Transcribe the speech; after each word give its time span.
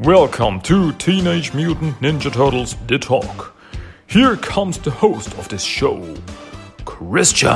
Welcome 0.00 0.60
to 0.60 0.92
Teenage 0.92 1.52
Mutant 1.54 1.98
Ninja 1.98 2.32
Turtles 2.32 2.76
The 2.86 3.00
Talk. 3.00 3.56
Here 4.06 4.36
comes 4.36 4.78
the 4.78 4.92
host 4.92 5.36
of 5.36 5.48
this 5.48 5.64
show, 5.64 6.14
Christian. 6.84 7.50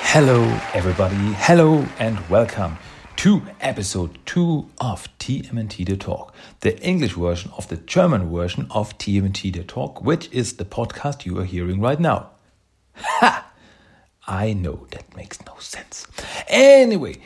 Hello, 0.00 0.42
everybody. 0.72 1.34
Hello, 1.34 1.84
and 1.98 2.18
welcome 2.30 2.78
to 3.16 3.42
episode 3.60 4.18
2 4.24 4.70
of 4.80 5.06
TMNT 5.18 5.84
The 5.84 5.98
Talk, 5.98 6.34
the 6.60 6.80
English 6.80 7.12
version 7.12 7.50
of 7.58 7.68
the 7.68 7.76
German 7.76 8.32
version 8.34 8.68
of 8.70 8.96
TMNT 8.96 9.52
The 9.52 9.64
Talk, 9.64 10.00
which 10.02 10.32
is 10.32 10.54
the 10.54 10.64
podcast 10.64 11.26
you 11.26 11.38
are 11.38 11.44
hearing 11.44 11.82
right 11.82 12.00
now. 12.00 12.30
Ha! 12.94 13.47
I 14.28 14.52
know 14.52 14.86
that 14.90 15.16
makes 15.16 15.44
no 15.46 15.54
sense. 15.58 16.06
Anyway, 16.48 17.16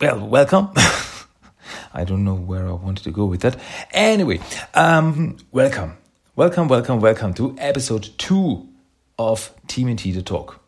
well, 0.00 0.28
welcome. 0.28 0.68
I 1.92 2.04
don't 2.04 2.22
know 2.22 2.36
where 2.36 2.68
I 2.68 2.72
wanted 2.72 3.02
to 3.02 3.10
go 3.10 3.24
with 3.24 3.40
that. 3.40 3.56
Anyway, 3.90 4.40
um, 4.74 5.38
welcome, 5.50 5.96
welcome, 6.36 6.68
welcome, 6.68 7.00
welcome 7.00 7.34
to 7.34 7.56
episode 7.58 8.10
two 8.16 8.68
of 9.18 9.52
TMNT 9.66 10.14
the 10.14 10.22
Talk. 10.22 10.60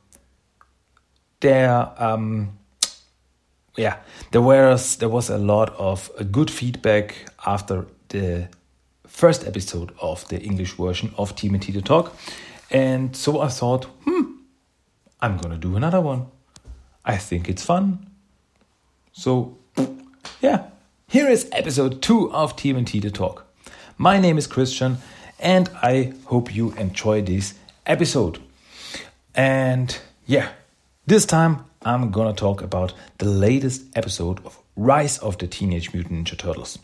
There, 1.39 1.89
um, 2.03 2.59
yeah, 3.77 3.99
there 4.33 4.43
was 4.43 4.97
there 4.97 5.09
was 5.09 5.31
a 5.31 5.39
lot 5.39 5.77
of 5.79 6.11
good 6.33 6.51
feedback 6.51 7.15
after 7.47 7.87
the 8.09 8.49
first 9.07 9.47
episode 9.47 9.93
of 10.01 10.27
the 10.27 10.41
English 10.43 10.73
version 10.73 11.13
of 11.19 11.37
TMNT 11.37 11.73
the 11.73 11.83
Talk, 11.83 12.17
and 12.73 13.15
so 13.15 13.41
I 13.41 13.49
thought, 13.49 13.85
hmm 14.05 14.36
I'm 15.27 15.39
gonna 15.39 15.59
do 15.59 15.75
another 15.75 16.01
one. 16.01 16.29
I 17.05 17.17
think 17.17 17.49
it's 17.49 17.65
fun. 17.65 18.07
So, 19.11 19.59
yeah, 20.41 20.69
here 21.09 21.27
is 21.29 21.49
episode 21.51 22.01
2 22.01 22.31
of 22.33 22.55
TMNT 22.55 23.03
The 23.03 23.11
Talk. 23.11 23.45
My 23.99 24.21
name 24.21 24.39
is 24.39 24.47
Christian, 24.47 24.99
and 25.41 25.69
I 25.83 26.13
hope 26.27 26.55
you 26.55 26.71
enjoy 26.75 27.23
this 27.23 27.55
episode. 27.87 28.39
And 29.35 29.99
yeah, 30.27 30.51
this 31.09 31.27
time 31.27 31.65
I'm 31.83 32.13
gonna 32.13 32.33
talk 32.33 32.63
about 32.63 32.95
the 33.19 33.27
latest 33.27 33.83
episode 33.97 34.39
of 34.47 34.57
Rise 34.77 35.19
of 35.19 35.39
the 35.39 35.49
Teenage 35.49 35.93
Mutant 35.93 36.25
Ninja 36.25 36.39
Turtles, 36.39 36.79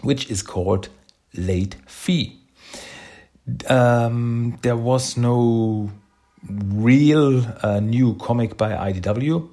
which 0.00 0.28
is 0.28 0.42
called 0.42 0.88
Late 1.34 1.76
Fee. 1.86 2.36
Um, 3.68 4.58
there 4.62 4.76
was 4.76 5.16
no 5.16 5.92
real 6.48 7.46
uh, 7.62 7.80
new 7.80 8.14
comic 8.14 8.56
by 8.56 8.72
IDW. 8.92 9.48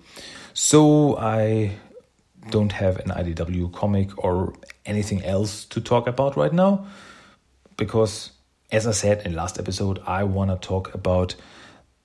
So 0.53 1.17
I 1.17 1.77
don't 2.49 2.71
have 2.71 2.97
an 2.99 3.09
IDW 3.09 3.71
comic 3.71 4.23
or 4.23 4.53
anything 4.85 5.23
else 5.23 5.65
to 5.65 5.79
talk 5.79 6.07
about 6.07 6.35
right 6.35 6.51
now 6.53 6.87
because, 7.77 8.31
as 8.71 8.87
I 8.87 8.91
said 8.91 9.25
in 9.25 9.33
last 9.33 9.59
episode, 9.59 10.01
I 10.05 10.23
want 10.23 10.51
to 10.51 10.67
talk 10.67 10.93
about 10.93 11.35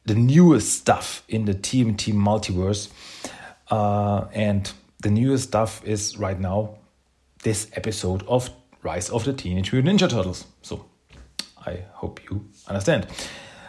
the 0.05 0.15
newest 0.15 0.73
stuff 0.73 1.23
in 1.28 1.45
the 1.47 1.55
TMT 1.55 2.12
multiverse. 2.15 2.89
Uh, 3.69 4.27
and 4.33 4.73
the 5.00 5.11
newest 5.11 5.48
stuff 5.48 5.84
is 5.84 6.17
right 6.17 6.39
now 6.39 6.77
this 7.43 7.69
episode 7.75 8.23
of 8.28 8.50
Rise 8.83 9.11
of 9.11 9.25
the 9.25 9.33
Teenage 9.33 9.73
Mutant 9.73 10.00
Ninja 10.00 10.09
Turtles. 10.09 10.47
So 10.62 10.87
I 11.67 11.84
hope 11.93 12.21
you 12.31 12.47
understand. 12.69 13.09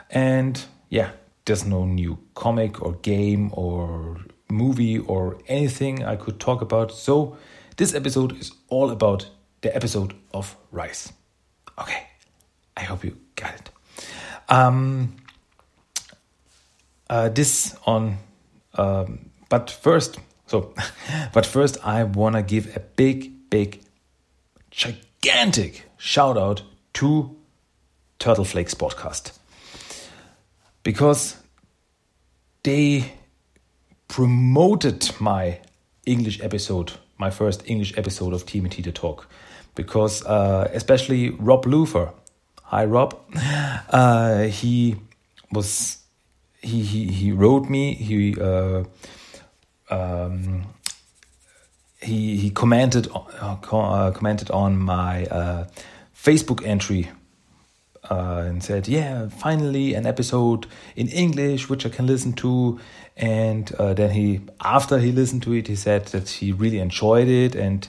And 0.09 0.63
yeah, 0.89 1.11
there's 1.45 1.65
no 1.65 1.86
new 1.86 2.17
comic 2.36 2.81
or 2.81 2.93
game 2.93 3.52
or 3.53 4.17
movie 4.49 4.99
or 4.99 5.37
anything 5.48 6.03
I 6.03 6.15
could 6.15 6.39
talk 6.39 6.61
about. 6.61 6.92
So 6.92 7.37
this 7.77 7.93
episode 7.93 8.37
is 8.39 8.52
all 8.70 8.92
about 8.92 9.30
the 9.61 9.75
episode 9.75 10.14
of 10.33 10.55
Rise. 10.71 11.11
Okay, 11.80 12.08
I 12.75 12.81
hope 12.81 13.03
you 13.03 13.17
got 13.36 13.53
it. 13.53 13.70
Um, 14.49 15.15
uh, 17.09 17.30
this 17.30 17.75
on, 17.86 18.17
um, 18.75 19.30
but 19.49 19.69
first, 19.69 20.19
so, 20.48 20.73
but 21.33 21.45
first, 21.45 21.77
I 21.86 22.04
wanna 22.04 22.43
give 22.43 22.75
a 22.75 22.80
big, 22.80 23.49
big, 23.49 23.81
gigantic 24.71 25.89
shout 25.98 26.37
out 26.37 26.64
to 26.93 27.36
Turtle 28.19 28.45
Flakes 28.45 28.73
podcast 28.73 29.37
because 30.87 31.36
they 32.64 33.11
promoted 34.08 35.11
my 35.20 35.59
English 36.05 36.39
episode, 36.42 36.93
my 37.17 37.30
first 37.30 37.61
English 37.65 37.98
episode 37.98 38.33
of 38.33 38.45
TMT 38.45 38.86
The 38.86 38.93
Talk, 38.93 39.27
because 39.75 40.25
uh, 40.25 40.71
especially 40.73 41.31
Rob 41.31 41.65
Luther, 41.65 42.14
hi 42.64 42.86
Rob, 42.86 43.20
uh, 43.89 44.43
he 44.43 44.95
was 45.52 45.98
he 46.61 46.81
he 46.83 47.08
he 47.11 47.33
wrote 47.33 47.69
me. 47.69 47.93
He 47.93 48.39
uh, 48.39 48.86
um, 49.89 50.67
he 52.02 52.37
he 52.37 52.49
commented 52.49 53.09
uh, 53.14 53.58
uh, 53.73 54.11
commented 54.11 54.52
on 54.52 54.77
my 54.77 55.25
uh, 55.25 55.67
Facebook 56.15 56.65
entry 56.65 57.09
uh, 58.09 58.43
and 58.45 58.63
said, 58.63 58.87
"Yeah, 58.87 59.29
finally 59.29 59.93
an 59.93 60.05
episode 60.05 60.67
in 60.95 61.07
English 61.07 61.69
which 61.69 61.85
I 61.85 61.89
can 61.89 62.07
listen 62.07 62.33
to." 62.33 62.79
And 63.15 63.73
uh, 63.75 63.93
then 63.93 64.11
he, 64.11 64.41
after 64.63 64.99
he 64.99 65.11
listened 65.11 65.43
to 65.43 65.53
it, 65.53 65.67
he 65.67 65.75
said 65.75 66.05
that 66.07 66.29
he 66.29 66.51
really 66.51 66.79
enjoyed 66.79 67.27
it 67.27 67.55
and 67.55 67.87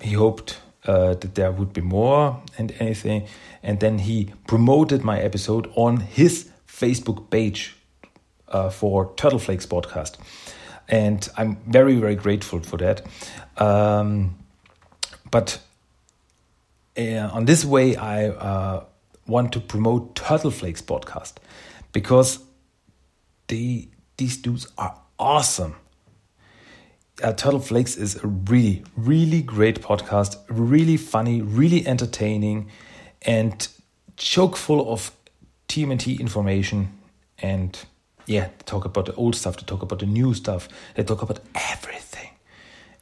he 0.00 0.12
hoped 0.12 0.58
uh, 0.86 1.14
that 1.14 1.34
there 1.34 1.52
would 1.52 1.72
be 1.72 1.82
more 1.82 2.42
and 2.56 2.72
anything. 2.80 3.26
And 3.62 3.78
then 3.80 3.98
he 3.98 4.30
promoted 4.46 5.04
my 5.04 5.20
episode 5.20 5.70
on 5.74 5.98
his 5.98 6.48
Facebook 6.66 7.30
page 7.30 7.76
uh, 8.48 8.70
for 8.70 9.12
Turtle 9.16 9.38
Flakes 9.38 9.66
podcast, 9.66 10.16
and 10.88 11.28
I'm 11.36 11.56
very 11.66 11.96
very 11.96 12.14
grateful 12.14 12.60
for 12.60 12.76
that. 12.78 13.02
Um, 13.56 14.36
but 15.30 15.60
uh, 16.96 17.30
on 17.32 17.46
this 17.46 17.64
way, 17.64 17.96
I 17.96 18.28
uh, 18.28 18.84
want 19.26 19.52
to 19.52 19.60
promote 19.60 20.14
Turtle 20.14 20.50
Flakes 20.50 20.82
podcast 20.82 21.34
because 21.92 22.40
they 23.48 23.88
these 24.16 24.36
dudes 24.36 24.66
are 24.78 24.94
awesome. 25.18 25.74
Uh, 27.22 27.32
Turtle 27.32 27.60
Flakes 27.60 27.96
is 27.96 28.22
a 28.22 28.26
really, 28.26 28.84
really 28.96 29.42
great 29.42 29.80
podcast, 29.80 30.36
really 30.48 30.96
funny, 30.96 31.40
really 31.42 31.86
entertaining, 31.86 32.68
and 33.22 33.68
choke 34.16 34.56
full 34.56 34.92
of 34.92 35.12
TMNT 35.68 36.18
information. 36.18 36.88
And 37.38 37.78
yeah, 38.26 38.46
they 38.46 38.64
talk 38.64 38.84
about 38.84 39.06
the 39.06 39.14
old 39.14 39.36
stuff, 39.36 39.56
they 39.56 39.64
talk 39.64 39.82
about 39.82 39.98
the 40.00 40.06
new 40.06 40.34
stuff, 40.34 40.68
they 40.94 41.04
talk 41.04 41.22
about 41.22 41.40
everything. 41.54 42.30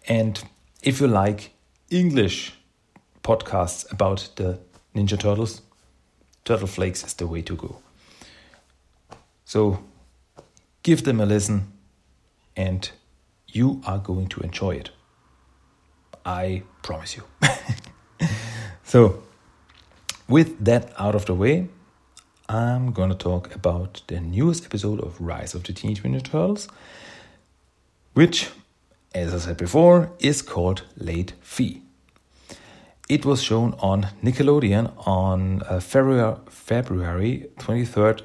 And 0.08 0.42
if 0.82 1.00
you 1.00 1.06
like 1.06 1.52
English 1.90 2.54
podcasts 3.22 3.90
about 3.92 4.28
the 4.36 4.58
Ninja 4.94 5.18
Turtles, 5.18 5.62
Turtle 6.50 6.66
Flakes 6.66 7.04
is 7.04 7.14
the 7.14 7.28
way 7.28 7.42
to 7.42 7.54
go. 7.54 7.76
So 9.44 9.84
give 10.82 11.04
them 11.04 11.20
a 11.20 11.24
listen 11.24 11.70
and 12.56 12.90
you 13.46 13.80
are 13.86 13.98
going 13.98 14.26
to 14.30 14.40
enjoy 14.40 14.72
it. 14.72 14.90
I 16.26 16.64
promise 16.82 17.16
you. 17.16 17.22
so, 18.82 19.22
with 20.26 20.64
that 20.64 20.92
out 20.98 21.14
of 21.14 21.26
the 21.26 21.36
way, 21.36 21.68
I'm 22.48 22.90
gonna 22.90 23.14
talk 23.14 23.54
about 23.54 24.02
the 24.08 24.18
newest 24.18 24.64
episode 24.64 24.98
of 24.98 25.20
Rise 25.20 25.54
of 25.54 25.62
the 25.62 25.72
Teenage 25.72 26.02
Mutant 26.02 26.32
Turtles, 26.32 26.66
which, 28.14 28.48
as 29.14 29.32
I 29.32 29.38
said 29.38 29.56
before, 29.56 30.10
is 30.18 30.42
called 30.42 30.82
Late 30.96 31.34
Fee. 31.42 31.82
It 33.10 33.26
was 33.26 33.42
shown 33.42 33.74
on 33.80 34.06
Nickelodeon 34.22 34.92
on 35.04 35.62
uh, 35.62 35.80
February, 35.80 36.36
February 36.48 37.50
23rd 37.58 38.22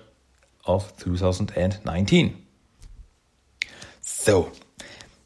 of 0.65 0.95
2019. 0.97 2.45
So, 4.01 4.51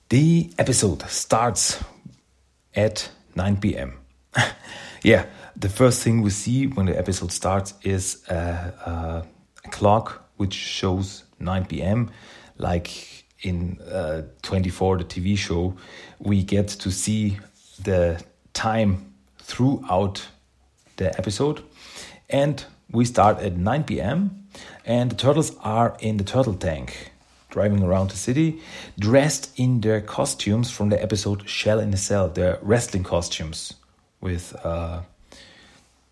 the 0.07 0.49
episode 0.57 1.01
starts 1.09 1.83
at 2.73 3.09
9 3.35 3.57
p.m. 3.57 3.99
yeah, 5.03 5.25
the 5.57 5.67
first 5.67 6.03
thing 6.03 6.21
we 6.21 6.29
see 6.29 6.67
when 6.67 6.85
the 6.85 6.97
episode 6.97 7.33
starts 7.33 7.73
is 7.83 8.23
a, 8.29 9.25
a 9.65 9.69
clock 9.71 10.29
which 10.37 10.53
shows 10.53 11.25
9 11.41 11.65
p.m. 11.65 12.11
Like 12.57 13.25
in 13.41 13.77
uh, 13.91 14.21
24, 14.41 14.99
the 14.99 15.03
TV 15.03 15.37
show, 15.37 15.75
we 16.17 16.43
get 16.43 16.69
to 16.69 16.89
see 16.91 17.39
the 17.83 18.23
time 18.53 19.08
throughout 19.49 20.27
the 20.97 21.09
episode. 21.17 21.63
And 22.29 22.63
we 22.91 23.05
start 23.05 23.39
at 23.39 23.57
9 23.57 23.83
p.m. 23.83 24.47
and 24.85 25.11
the 25.11 25.15
turtles 25.15 25.55
are 25.63 25.97
in 25.99 26.17
the 26.17 26.23
turtle 26.23 26.53
tank, 26.53 27.11
driving 27.49 27.83
around 27.83 28.11
the 28.11 28.17
city, 28.17 28.61
dressed 28.99 29.51
in 29.57 29.81
their 29.81 30.01
costumes 30.01 30.69
from 30.69 30.89
the 30.89 31.01
episode 31.01 31.49
Shell 31.49 31.79
in 31.79 31.93
a 31.93 31.97
Cell, 31.97 32.29
their 32.29 32.59
wrestling 32.61 33.03
costumes, 33.03 33.73
with 34.21 34.55
uh, 34.63 35.01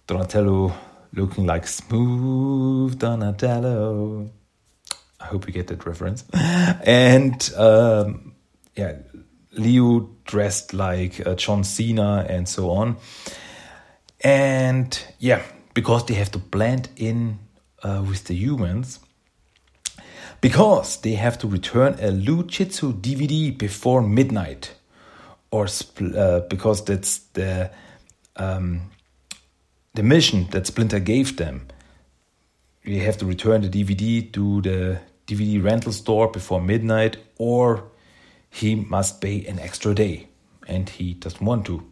Donatello 0.08 0.74
looking 1.14 1.46
like 1.46 1.68
smooth 1.68 2.98
Donatello. 2.98 4.30
I 5.20 5.26
hope 5.26 5.48
you 5.48 5.54
get 5.54 5.68
that 5.68 5.86
reference. 5.86 6.24
and 6.34 7.54
um, 7.56 8.34
yeah, 8.76 8.98
Leo 9.52 10.10
dressed 10.26 10.74
like 10.74 11.26
uh, 11.26 11.36
John 11.36 11.64
Cena 11.64 12.26
and 12.30 12.48
so 12.48 12.70
on. 12.70 12.98
And 14.22 15.00
yeah, 15.20 15.42
because 15.74 16.06
they 16.06 16.16
have 16.16 16.32
to 16.32 16.40
blend 16.40 16.90
in 16.96 17.40
uh, 17.84 18.04
with 18.08 18.26
the 18.26 18.34
humans, 18.34 19.00
because 20.42 20.98
they 21.02 21.14
have 21.14 21.38
to 21.40 21.48
return 21.48 21.98
a 22.00 22.12
Lou 22.12 22.44
Jitsu 22.44 22.94
DVD 22.94 23.56
before 23.58 24.02
midnight, 24.02 24.74
or 25.52 25.68
uh, 26.16 26.42
because 26.42 26.84
that's 26.86 27.20
the 27.34 27.72
um, 28.36 28.82
the 29.94 30.04
mission 30.04 30.48
that 30.52 30.68
Splinter 30.68 31.00
gave 31.00 31.38
them. 31.38 31.68
You 32.84 33.02
have 33.02 33.18
to 33.18 33.26
return 33.26 33.62
the 33.62 33.70
DVD 33.70 34.32
to 34.34 34.62
the 34.62 35.00
DVD 35.28 35.64
rental 35.64 35.92
store 35.92 36.32
before 36.32 36.62
midnight, 36.62 37.18
or 37.38 37.84
he 38.50 38.76
must 38.76 39.22
pay 39.22 39.46
an 39.46 39.60
extra 39.60 39.94
day, 39.94 40.28
and 40.68 40.90
he 40.90 41.14
doesn't 41.14 41.46
want 41.46 41.66
to. 41.66 41.84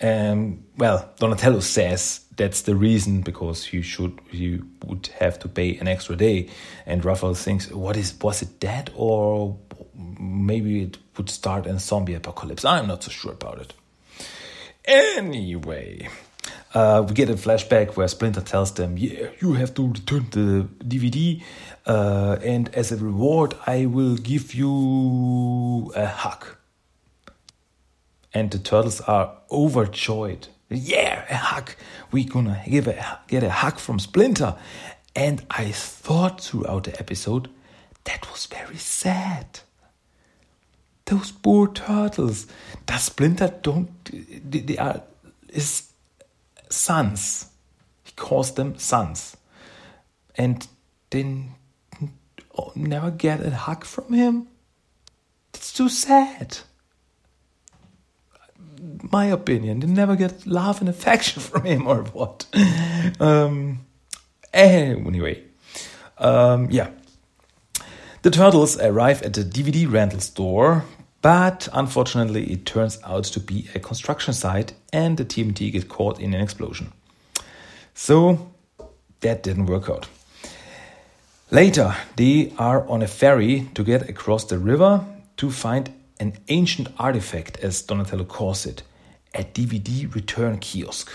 Um, 0.00 0.64
well, 0.76 1.10
Donatello 1.18 1.60
says 1.60 2.20
that's 2.36 2.62
the 2.62 2.76
reason 2.76 3.22
because 3.22 3.72
you 3.72 3.80
should 3.82 4.18
you 4.30 4.68
would 4.84 5.06
have 5.18 5.38
to 5.40 5.48
pay 5.48 5.78
an 5.78 5.88
extra 5.88 6.16
day, 6.16 6.48
and 6.84 7.04
Raphael 7.04 7.34
thinks, 7.34 7.70
what 7.70 7.96
is 7.96 8.14
was 8.20 8.42
it 8.42 8.60
that 8.60 8.90
or 8.94 9.58
maybe 9.94 10.82
it 10.82 10.98
would 11.16 11.30
start 11.30 11.66
a 11.66 11.78
zombie 11.78 12.14
apocalypse? 12.14 12.64
I'm 12.64 12.88
not 12.88 13.04
so 13.04 13.10
sure 13.10 13.32
about 13.32 13.60
it. 13.60 13.72
Anyway, 14.84 16.08
uh, 16.76 17.02
we 17.08 17.14
get 17.14 17.30
a 17.30 17.34
flashback 17.34 17.96
where 17.96 18.06
Splinter 18.06 18.42
tells 18.42 18.72
them, 18.74 18.98
"Yeah, 18.98 19.30
you 19.40 19.54
have 19.54 19.72
to 19.74 19.88
return 19.88 20.26
the 20.30 20.68
DVD, 20.84 21.42
uh, 21.86 22.36
and 22.44 22.68
as 22.74 22.92
a 22.92 22.96
reward, 22.96 23.54
I 23.66 23.86
will 23.86 24.16
give 24.16 24.54
you 24.54 25.90
a 25.96 26.06
hug." 26.06 26.44
And 28.34 28.50
the 28.50 28.58
turtles 28.58 29.00
are 29.00 29.38
overjoyed. 29.50 30.48
Yeah, 30.68 31.24
a 31.30 31.36
hug. 31.36 31.70
We're 32.12 32.28
gonna 32.28 32.62
give 32.68 32.88
a, 32.88 33.20
get 33.26 33.42
a 33.42 33.50
hug 33.50 33.78
from 33.78 33.98
Splinter. 33.98 34.56
And 35.14 35.46
I 35.48 35.72
thought 35.72 36.42
throughout 36.42 36.84
the 36.84 36.98
episode 37.00 37.48
that 38.04 38.30
was 38.30 38.44
very 38.44 38.76
sad. 38.76 39.60
Those 41.06 41.30
poor 41.32 41.68
turtles. 41.72 42.46
Does 42.84 43.04
Splinter 43.04 43.54
don't 43.62 43.88
they 44.50 44.76
are 44.76 45.00
is 45.48 45.85
sons. 46.68 47.46
He 48.04 48.12
calls 48.12 48.54
them 48.54 48.78
sons. 48.78 49.36
And 50.36 50.66
they 51.10 51.48
never 52.74 53.10
get 53.10 53.44
a 53.44 53.50
hug 53.50 53.84
from 53.84 54.12
him. 54.12 54.48
It's 55.54 55.72
too 55.72 55.88
sad. 55.88 56.58
My 59.10 59.26
opinion, 59.26 59.80
they 59.80 59.86
never 59.86 60.16
get 60.16 60.46
love 60.46 60.80
and 60.80 60.88
affection 60.88 61.42
from 61.48 61.64
him 61.64 61.86
or 61.86 62.02
what. 62.04 62.46
Um, 63.18 63.86
anyway, 64.52 65.42
um, 66.18 66.68
yeah. 66.70 66.90
The 68.22 68.30
turtles 68.30 68.78
arrive 68.80 69.22
at 69.22 69.34
the 69.34 69.42
DVD 69.42 69.90
rental 69.90 70.20
store 70.20 70.84
but 71.26 71.68
unfortunately, 71.72 72.52
it 72.52 72.64
turns 72.64 73.00
out 73.02 73.24
to 73.24 73.40
be 73.40 73.68
a 73.74 73.80
construction 73.80 74.32
site 74.32 74.74
and 74.92 75.16
the 75.16 75.24
TMT 75.24 75.72
get 75.72 75.88
caught 75.88 76.20
in 76.20 76.32
an 76.34 76.40
explosion. 76.40 76.92
So 77.94 78.52
that 79.22 79.42
didn't 79.42 79.66
work 79.66 79.90
out. 79.90 80.06
Later, 81.50 81.96
they 82.14 82.52
are 82.58 82.88
on 82.88 83.02
a 83.02 83.08
ferry 83.08 83.68
to 83.74 83.82
get 83.82 84.08
across 84.08 84.44
the 84.44 84.56
river 84.56 85.04
to 85.38 85.50
find 85.50 85.92
an 86.20 86.34
ancient 86.46 86.90
artifact, 86.96 87.58
as 87.58 87.82
Donatello 87.82 88.24
calls 88.24 88.64
it, 88.64 88.84
a 89.34 89.42
DVD 89.42 90.14
return 90.14 90.58
kiosk. 90.58 91.10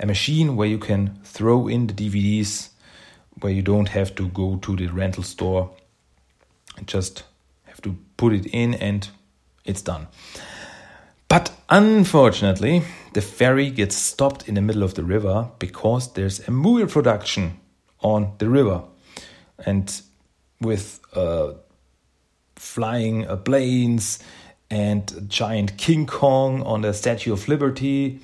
A 0.00 0.06
machine 0.06 0.56
where 0.56 0.66
you 0.66 0.78
can 0.78 1.20
throw 1.22 1.68
in 1.68 1.86
the 1.86 1.94
DVDs, 1.94 2.70
where 3.38 3.52
you 3.52 3.62
don't 3.62 3.90
have 3.90 4.12
to 4.16 4.26
go 4.30 4.56
to 4.56 4.74
the 4.74 4.88
rental 4.88 5.22
store 5.22 5.70
and 6.76 6.88
just 6.88 7.22
have 7.66 7.80
to 7.82 7.96
put 8.16 8.32
it 8.32 8.46
in 8.46 8.74
and 8.74 9.08
it's 9.64 9.82
done. 9.82 10.08
But 11.28 11.52
unfortunately, 11.68 12.82
the 13.12 13.20
ferry 13.20 13.70
gets 13.70 13.96
stopped 13.96 14.48
in 14.48 14.54
the 14.54 14.60
middle 14.60 14.82
of 14.82 14.94
the 14.94 15.04
river 15.04 15.50
because 15.58 16.12
there's 16.14 16.46
a 16.48 16.50
movie 16.50 16.90
production 16.90 17.60
on 18.00 18.32
the 18.38 18.48
river. 18.48 18.82
And 19.64 20.00
with 20.60 21.00
uh, 21.14 21.52
flying 22.56 23.26
uh, 23.26 23.36
planes 23.36 24.18
and 24.70 25.28
giant 25.28 25.76
King 25.76 26.06
Kong 26.06 26.62
on 26.62 26.80
the 26.82 26.92
Statue 26.92 27.32
of 27.32 27.48
Liberty 27.48 28.20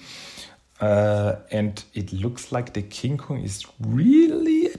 uh, 0.81 1.37
and 1.51 1.83
it 1.95 2.13
looks 2.13 2.53
like 2.53 2.75
the 2.75 2.83
King 2.83 3.17
Kong 3.17 3.43
is 3.43 3.65
really 3.81 4.35
a 4.35 4.36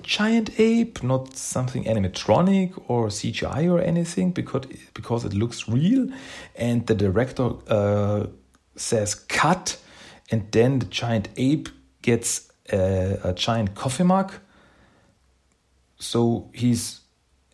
giant 0.08 0.60
ape, 0.60 1.04
not 1.04 1.36
something 1.36 1.84
animatronic 1.84 2.82
or 2.88 3.08
CGI 3.08 3.70
or 3.70 3.80
anything, 3.80 4.32
because 4.32 4.66
because 4.94 5.26
it 5.26 5.34
looks 5.34 5.68
real. 5.68 6.08
And 6.56 6.88
the 6.88 6.96
director 6.96 7.52
uh, 7.68 8.28
says 8.76 9.14
cut, 9.16 9.78
and 10.32 10.52
then 10.52 10.80
the 10.80 10.86
giant 10.86 11.28
ape 11.36 11.70
gets 12.02 12.50
a, 12.72 13.20
a 13.24 13.34
giant 13.34 13.76
coffee 13.76 14.06
mug. 14.06 14.32
So 16.00 16.50
he's 16.54 17.02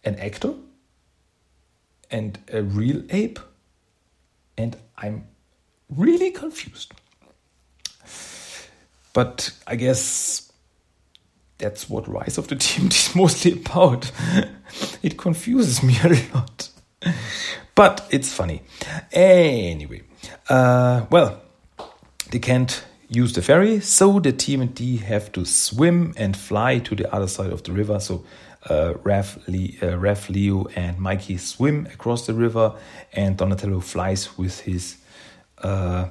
an 0.04 0.16
actor 0.20 0.54
and 2.12 2.38
a 2.52 2.62
real 2.62 3.02
ape, 3.10 3.40
and 4.58 4.78
I'm 4.98 5.26
really 5.90 6.30
confused. 6.32 6.94
But 9.14 9.52
I 9.66 9.76
guess 9.76 10.53
that's 11.58 11.90
what 11.90 12.08
Rise 12.08 12.38
of 12.38 12.48
the 12.48 12.56
Team 12.56 12.88
is 12.92 13.16
mostly 13.16 13.54
about. 13.54 14.12
it 15.02 15.18
confuses 15.18 15.84
me 15.84 15.98
a 16.04 16.10
lot. 16.34 16.70
But 17.76 18.08
it's 18.12 18.32
funny. 18.32 18.62
Anyway, 19.12 20.04
uh, 20.50 21.06
well, 21.10 21.42
they 22.32 22.40
can't 22.40 22.84
use 23.10 23.34
the 23.34 23.42
ferry, 23.42 23.80
so 23.80 24.20
the 24.20 24.34
TMNT 24.34 25.02
have 25.02 25.32
to 25.34 25.46
swim 25.46 26.14
and 26.18 26.36
fly 26.36 26.80
to 26.80 26.96
the 26.96 27.14
other 27.14 27.28
side 27.28 27.52
of 27.52 27.64
the 27.64 27.72
river. 27.72 28.00
So 28.00 28.24
uh, 28.70 28.94
Raph, 29.04 29.38
Le- 29.48 29.88
uh, 29.88 29.98
Raph, 29.98 30.30
Leo, 30.30 30.66
and 30.76 31.00
Mikey 31.00 31.38
swim 31.38 31.86
across 31.88 32.26
the 32.28 32.34
river, 32.34 32.74
and 33.12 33.38
Donatello 33.38 33.80
flies 33.80 34.38
with 34.38 34.62
his, 34.62 34.98
uh, 35.60 36.08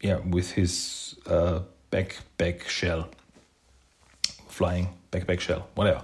yeah, 0.00 0.18
with 0.18 0.52
his 0.52 1.16
uh, 1.26 1.60
back 1.90 2.16
back 2.38 2.68
shell, 2.68 3.08
flying 4.56 4.88
back 5.10 5.26
back 5.26 5.40
shell, 5.40 5.68
whatever. 5.74 6.02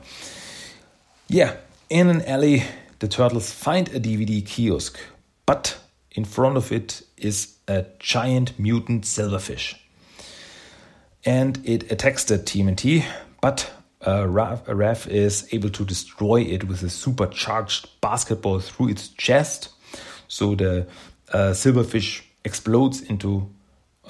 Yeah, 1.29 1.57
in 1.89 2.09
an 2.09 2.23
alley, 2.27 2.63
the 2.99 3.09
turtles 3.09 3.51
find 3.51 3.89
a 3.89 3.99
DVD 3.99 4.45
kiosk, 4.45 4.99
but 5.47 5.79
in 6.11 6.25
front 6.25 6.57
of 6.57 6.71
it 6.71 7.03
is 7.17 7.57
a 7.67 7.87
giant 7.99 8.59
mutant 8.59 9.05
silverfish. 9.05 9.75
And 11.25 11.59
it 11.65 11.91
attacks 11.91 12.25
the 12.25 12.39
TMNT, 12.39 13.05
but 13.41 13.71
uh, 14.03 14.25
Raph, 14.25 14.65
Raph 14.65 15.07
is 15.09 15.49
able 15.53 15.71
to 15.71 15.85
destroy 15.85 16.43
it 16.43 16.65
with 16.65 16.83
a 16.83 16.91
supercharged 16.91 17.89
basketball 18.01 18.61
through 18.61 18.89
its 18.89 19.09
chest. 19.09 19.71
So 20.29 20.55
the 20.55 20.87
uh, 21.33 21.53
silverfish 21.53 22.23
explodes 22.45 23.01
into 23.01 23.49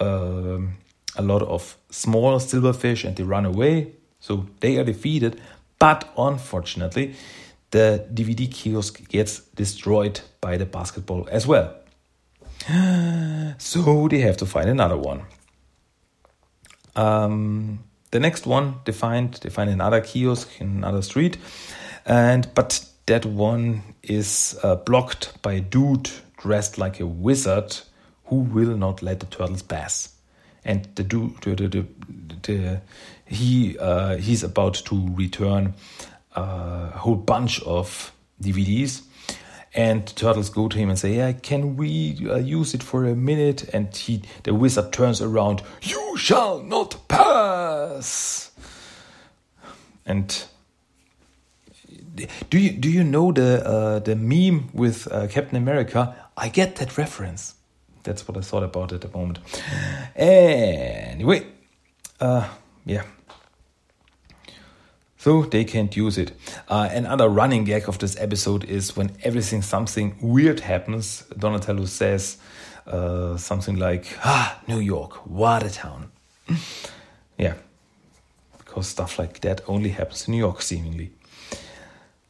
um, 0.00 0.78
a 1.16 1.22
lot 1.22 1.42
of 1.42 1.76
small 1.90 2.38
silverfish 2.40 3.04
and 3.04 3.14
they 3.16 3.22
run 3.22 3.44
away. 3.44 3.92
So 4.22 4.46
they 4.60 4.78
are 4.78 4.84
defeated. 4.84 5.40
But 5.78 6.10
unfortunately, 6.16 7.16
the 7.72 8.06
DVD 8.14 8.50
kiosk 8.50 9.08
gets 9.08 9.40
destroyed 9.56 10.20
by 10.40 10.56
the 10.56 10.64
basketball 10.64 11.28
as 11.30 11.46
well. 11.46 11.74
So 13.58 14.08
they 14.08 14.20
have 14.20 14.36
to 14.38 14.46
find 14.46 14.70
another 14.70 14.96
one. 14.96 15.22
Um, 16.94 17.80
the 18.12 18.20
next 18.20 18.46
one 18.46 18.76
they 18.84 18.92
find 18.92 19.34
they 19.34 19.50
find 19.50 19.68
another 19.68 20.00
kiosk 20.00 20.60
in 20.60 20.68
another 20.68 21.02
street, 21.02 21.36
and 22.06 22.48
but 22.54 22.86
that 23.06 23.26
one 23.26 23.82
is 24.02 24.58
uh, 24.62 24.76
blocked 24.76 25.42
by 25.42 25.54
a 25.54 25.60
dude 25.60 26.10
dressed 26.38 26.78
like 26.78 27.00
a 27.00 27.06
wizard 27.06 27.76
who 28.26 28.36
will 28.36 28.76
not 28.76 29.02
let 29.02 29.20
the 29.20 29.26
turtles 29.26 29.62
pass 29.62 30.12
and 30.64 30.88
the 30.94 31.02
dude, 31.02 31.36
the, 31.42 31.54
the, 31.54 31.68
the, 31.68 31.86
the 32.42 32.80
he 33.32 33.78
uh, 33.78 34.16
he's 34.16 34.42
about 34.42 34.74
to 34.74 35.08
return 35.14 35.74
a 36.34 36.98
whole 36.98 37.16
bunch 37.16 37.62
of 37.62 38.12
DVDs. 38.42 39.02
And 39.74 40.06
turtles 40.16 40.50
go 40.50 40.68
to 40.68 40.76
him 40.76 40.90
and 40.90 40.98
say, 40.98 41.16
"Yeah, 41.16 41.32
can 41.32 41.76
we 41.76 42.28
uh, 42.28 42.36
use 42.36 42.74
it 42.74 42.82
for 42.82 43.06
a 43.06 43.14
minute?" 43.14 43.70
And 43.72 43.96
he, 43.96 44.22
the 44.42 44.52
wizard, 44.52 44.92
turns 44.92 45.22
around. 45.22 45.62
You 45.80 46.14
shall 46.18 46.62
not 46.62 47.08
pass. 47.08 48.50
And 50.04 50.44
do 52.50 52.58
you 52.58 52.70
do 52.72 52.90
you 52.90 53.02
know 53.02 53.32
the 53.32 53.66
uh, 53.66 53.98
the 54.00 54.14
meme 54.14 54.68
with 54.74 55.10
uh, 55.10 55.26
Captain 55.28 55.56
America? 55.56 56.14
I 56.36 56.50
get 56.50 56.76
that 56.76 56.98
reference. 56.98 57.54
That's 58.02 58.28
what 58.28 58.36
I 58.36 58.40
thought 58.40 58.64
about 58.64 58.92
at 58.92 59.00
the 59.00 59.08
moment. 59.08 59.38
Anyway, 60.16 61.46
uh, 62.20 62.48
yeah. 62.84 63.04
So 65.22 65.44
they 65.44 65.62
can't 65.62 65.96
use 65.96 66.18
it. 66.18 66.32
Uh, 66.66 66.88
another 66.90 67.28
running 67.28 67.62
gag 67.62 67.88
of 67.88 67.96
this 67.98 68.16
episode 68.18 68.64
is 68.64 68.96
when 68.96 69.12
everything 69.22 69.62
something 69.62 70.16
weird 70.20 70.58
happens. 70.58 71.22
Donatello 71.38 71.84
says 71.84 72.38
uh, 72.88 73.36
something 73.36 73.76
like, 73.76 74.04
"Ah, 74.24 74.58
New 74.66 74.80
York, 74.80 75.24
what 75.24 75.62
a 75.62 75.70
town." 75.70 76.10
yeah, 77.38 77.54
because 78.58 78.88
stuff 78.88 79.16
like 79.16 79.38
that 79.42 79.60
only 79.68 79.90
happens 79.90 80.26
in 80.26 80.32
New 80.32 80.38
York, 80.38 80.60
seemingly. 80.60 81.12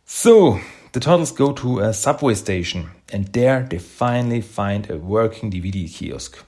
So 0.04 0.61
the 0.92 1.00
turtles 1.00 1.32
go 1.32 1.54
to 1.54 1.78
a 1.78 1.94
subway 1.94 2.34
station, 2.34 2.90
and 3.11 3.32
there 3.32 3.66
they 3.70 3.78
finally 3.78 4.42
find 4.42 4.90
a 4.90 4.99
working 4.99 5.50
DVD 5.50 5.88
kiosk. 5.88 6.44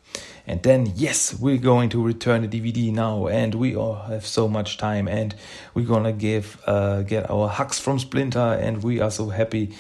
And 0.47 0.63
then, 0.63 0.93
yes, 0.95 1.39
we're 1.39 1.57
going 1.57 1.89
to 1.91 2.03
return 2.03 2.43
the 2.43 2.49
DVD 2.49 2.93
now, 2.93 3.29
and 3.29 3.55
we 3.55 3.75
all 3.75 3.95
have 3.95 4.27
so 4.27 4.47
much 4.47 4.77
time, 4.77 5.09
and 5.09 5.35
we're 5.73 5.87
gonna 5.87 6.13
give 6.13 6.61
uh, 6.67 7.01
get 7.03 7.31
our 7.31 7.49
hugs 7.49 7.79
from 7.79 7.99
Splinter, 7.99 8.59
and 8.61 8.83
we 8.83 9.01
are 9.01 9.11
so 9.11 9.31
happy. 9.31 9.75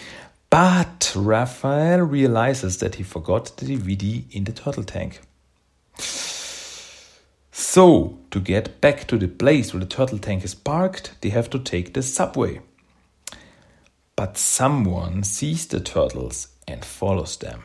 But 0.49 1.12
Raphael 1.14 2.00
realizes 2.00 2.78
that 2.78 2.94
he 2.94 3.02
forgot 3.02 3.56
the 3.56 3.66
DVD 3.66 4.25
in 4.30 4.44
the 4.44 4.52
turtle 4.52 4.85
tank. 4.85 5.21
So, 7.50 8.18
to 8.30 8.40
get 8.40 8.80
back 8.80 9.06
to 9.09 9.18
the 9.18 9.28
place 9.28 9.75
where 9.75 9.80
the 9.80 9.87
turtle 9.87 10.18
tank 10.18 10.44
is 10.44 10.54
parked, 10.54 11.21
they 11.21 11.30
have 11.30 11.50
to 11.50 11.59
take 11.59 11.92
the 11.92 12.02
subway. 12.02 12.61
But 14.16 14.38
someone 14.38 15.25
sees 15.25 15.66
the 15.66 15.80
turtles 15.80 16.49
and 16.66 16.85
follows 16.85 17.37
them. 17.37 17.64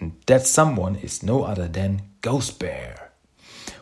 And 0.00 0.12
that 0.26 0.46
someone 0.46 0.96
is 0.96 1.22
no 1.22 1.44
other 1.44 1.68
than 1.68 2.02
Ghost 2.20 2.58
Bear. 2.58 3.12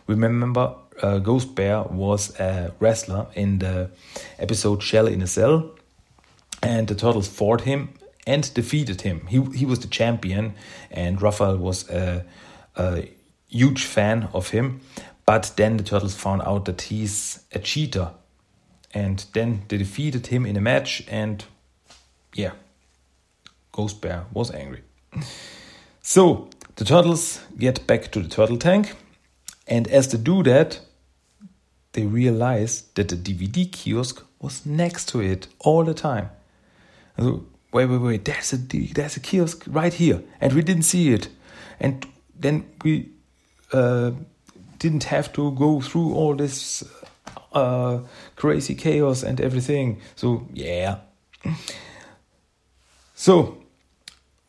Remember, 0.07 0.75
uh, 1.01 1.19
Ghost 1.19 1.55
Bear 1.55 1.83
was 1.85 2.39
a 2.39 2.73
wrestler 2.81 3.27
in 3.35 3.59
the 3.59 3.91
episode 4.39 4.83
Shell 4.83 5.07
in 5.07 5.23
a 5.23 5.27
Cell, 5.27 5.71
and 6.63 6.87
the 6.87 6.95
turtles 6.95 7.29
fought 7.29 7.63
him 7.63 7.95
and 8.27 8.53
defeated 8.55 9.03
him. 9.03 9.27
He, 9.27 9.43
he 9.57 9.67
was 9.67 9.81
the 9.81 9.89
champion, 9.89 10.55
and 10.91 11.21
Raphael 11.21 11.57
was 11.57 11.89
a, 11.89 12.25
a 12.77 13.09
huge 13.49 13.85
fan 13.85 14.29
of 14.33 14.51
him. 14.51 14.81
But 15.25 15.53
then 15.57 15.77
the 15.77 15.85
turtles 15.85 16.15
found 16.15 16.43
out 16.43 16.65
that 16.67 16.83
he's 16.83 17.45
a 17.53 17.59
cheater, 17.59 18.11
and 18.93 19.25
then 19.33 19.63
they 19.69 19.79
defeated 19.79 20.27
him 20.27 20.45
in 20.45 20.57
a 20.57 20.61
match, 20.61 21.05
and 21.09 21.45
yeah, 22.35 22.53
Ghost 23.71 24.01
Bear 24.01 24.27
was 24.33 24.51
angry. 24.51 24.83
So 26.03 26.49
the 26.77 26.85
turtles 26.85 27.41
get 27.57 27.87
back 27.87 28.11
to 28.13 28.21
the 28.21 28.29
turtle 28.29 28.59
tank, 28.59 28.95
and 29.69 29.87
as 29.89 30.09
they 30.09 30.19
do 30.19 30.43
that, 30.43 30.81
they 31.93 32.07
realize 32.07 32.83
that 32.95 33.09
the 33.09 33.17
DVD 33.17 33.71
kiosk 33.71 34.25
was 34.41 34.67
next 34.67 35.09
to 35.11 35.21
it 35.21 35.47
all 35.61 35.85
the 35.85 35.95
time. 35.95 36.31
So, 37.19 37.47
wait, 37.73 37.87
wait, 37.87 38.01
wait, 38.01 38.25
there's 38.25 38.53
a, 38.53 38.57
there's 38.57 39.17
a 39.17 39.21
kiosk 39.21 39.65
right 39.69 39.95
here, 39.95 40.23
and 40.41 40.53
we 40.53 40.63
didn't 40.63 40.85
see 40.85 41.13
it. 41.13 41.29
And 41.79 42.05
then 42.39 42.65
we 42.83 43.11
uh, 43.73 44.11
didn't 44.79 45.05
have 45.05 45.33
to 45.35 45.53
go 45.53 45.81
through 45.81 46.15
all 46.15 46.35
this 46.35 46.83
uh, 47.53 48.01
crazy 48.35 48.75
chaos 48.75 49.23
and 49.23 49.41
everything. 49.41 50.01
So, 50.17 50.49
yeah. 50.53 50.99
So, 53.15 53.62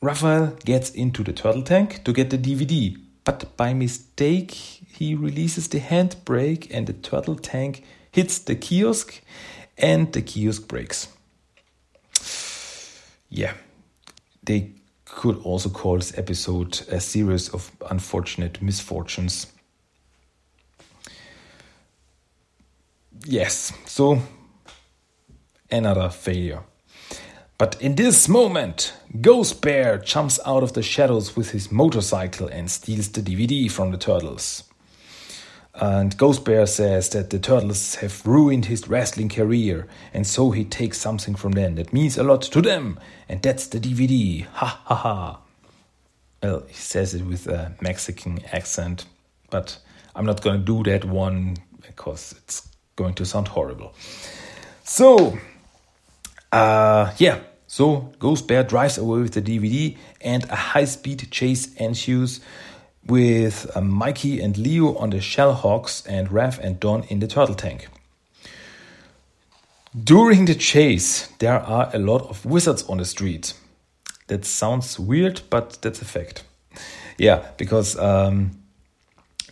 Raphael 0.04 0.58
gets 0.66 0.90
into 0.90 1.24
the 1.24 1.32
turtle 1.32 1.62
tank 1.62 2.04
to 2.04 2.12
get 2.12 2.30
the 2.30 2.38
DVD, 2.38 2.98
but 3.24 3.56
by 3.56 3.74
mistake 3.74 4.52
he 4.52 5.16
releases 5.16 5.70
the 5.70 5.80
handbrake 5.80 6.68
and 6.72 6.86
the 6.86 6.92
turtle 6.92 7.38
tank 7.38 7.86
hits 8.12 8.38
the 8.40 8.54
kiosk 8.54 9.22
and 9.78 10.12
the 10.12 10.22
kiosk 10.22 10.68
breaks. 10.68 11.08
Yeah, 13.30 13.54
they 14.44 14.74
could 15.06 15.38
also 15.38 15.70
call 15.70 15.96
this 15.96 16.18
episode 16.18 16.82
a 16.90 17.00
series 17.00 17.48
of 17.48 17.72
unfortunate 17.90 18.62
misfortunes. 18.62 19.48
Yes, 23.26 23.72
so 23.86 24.22
another 25.72 26.10
failure. 26.10 26.64
But 27.64 27.82
in 27.82 27.96
this 27.96 28.28
moment, 28.28 28.92
Ghost 29.22 29.62
Bear 29.62 29.98
jumps 29.98 30.38
out 30.46 30.64
of 30.64 30.74
the 30.74 30.84
shadows 30.84 31.38
with 31.38 31.52
his 31.52 31.72
motorcycle 31.72 32.50
and 32.50 32.70
steals 32.70 33.08
the 33.08 33.22
DVD 33.22 33.72
from 33.72 33.92
the 33.92 33.98
turtles. 33.98 34.66
And 35.74 36.18
Ghost 36.18 36.44
Bear 36.44 36.66
says 36.66 37.08
that 37.12 37.30
the 37.30 37.40
turtles 37.40 37.96
have 37.96 38.28
ruined 38.28 38.66
his 38.66 38.90
wrestling 38.90 39.30
career, 39.30 39.88
and 40.14 40.28
so 40.28 40.52
he 40.52 40.66
takes 40.66 40.98
something 40.98 41.36
from 41.36 41.54
them 41.54 41.76
that 41.76 41.94
means 41.94 42.18
a 42.18 42.24
lot 42.24 42.42
to 42.42 42.62
them, 42.62 43.00
and 43.30 43.42
that's 43.42 43.68
the 43.68 43.80
DVD. 43.80 44.46
Ha 44.46 44.82
ha 44.84 44.96
ha. 44.96 45.40
Well, 46.42 46.66
he 46.68 46.74
says 46.74 47.14
it 47.14 47.24
with 47.26 47.48
a 47.48 47.72
Mexican 47.80 48.42
accent, 48.52 49.06
but 49.50 49.78
I'm 50.18 50.26
not 50.26 50.42
gonna 50.42 50.58
do 50.58 50.84
that 50.84 51.06
one 51.06 51.56
because 51.82 52.36
it's 52.44 52.68
going 52.98 53.14
to 53.14 53.26
sound 53.26 53.48
horrible. 53.48 53.94
So, 54.84 55.38
uh, 56.52 57.14
yeah, 57.20 57.40
so 57.74 58.14
Ghost 58.20 58.48
Bear 58.48 58.62
drives 58.64 59.00
away 59.00 59.22
with 59.22 59.34
the 59.34 59.42
DVD, 59.42 59.98
and 60.22 60.44
a 60.44 60.56
high 60.56 60.86
speed 60.86 61.32
chase 61.32 61.74
ensues 61.78 62.40
with 63.04 63.66
uh, 63.76 63.82
Mikey 63.82 64.40
and 64.42 64.56
Leo 64.60 64.96
on 64.98 65.10
the 65.10 65.18
Shellhawks 65.18 66.06
and 66.08 66.30
Raph 66.30 66.60
and 66.60 66.80
Don 66.80 67.02
in 67.06 67.18
the 67.18 67.26
turtle 67.26 67.56
tank. 67.56 67.88
During 70.00 70.46
the 70.46 70.54
chase, 70.54 71.30
there 71.40 71.62
are 71.62 71.90
a 71.92 71.98
lot 71.98 72.30
of 72.30 72.46
wizards 72.46 72.84
on 72.84 73.00
the 73.00 73.06
street. 73.06 73.56
That 74.28 74.46
sounds 74.46 75.00
weird, 75.00 75.42
but 75.50 75.80
that's 75.82 76.00
a 76.00 76.06
fact. 76.06 76.44
Yeah, 77.18 77.44
because 77.58 77.98
um, 77.98 78.52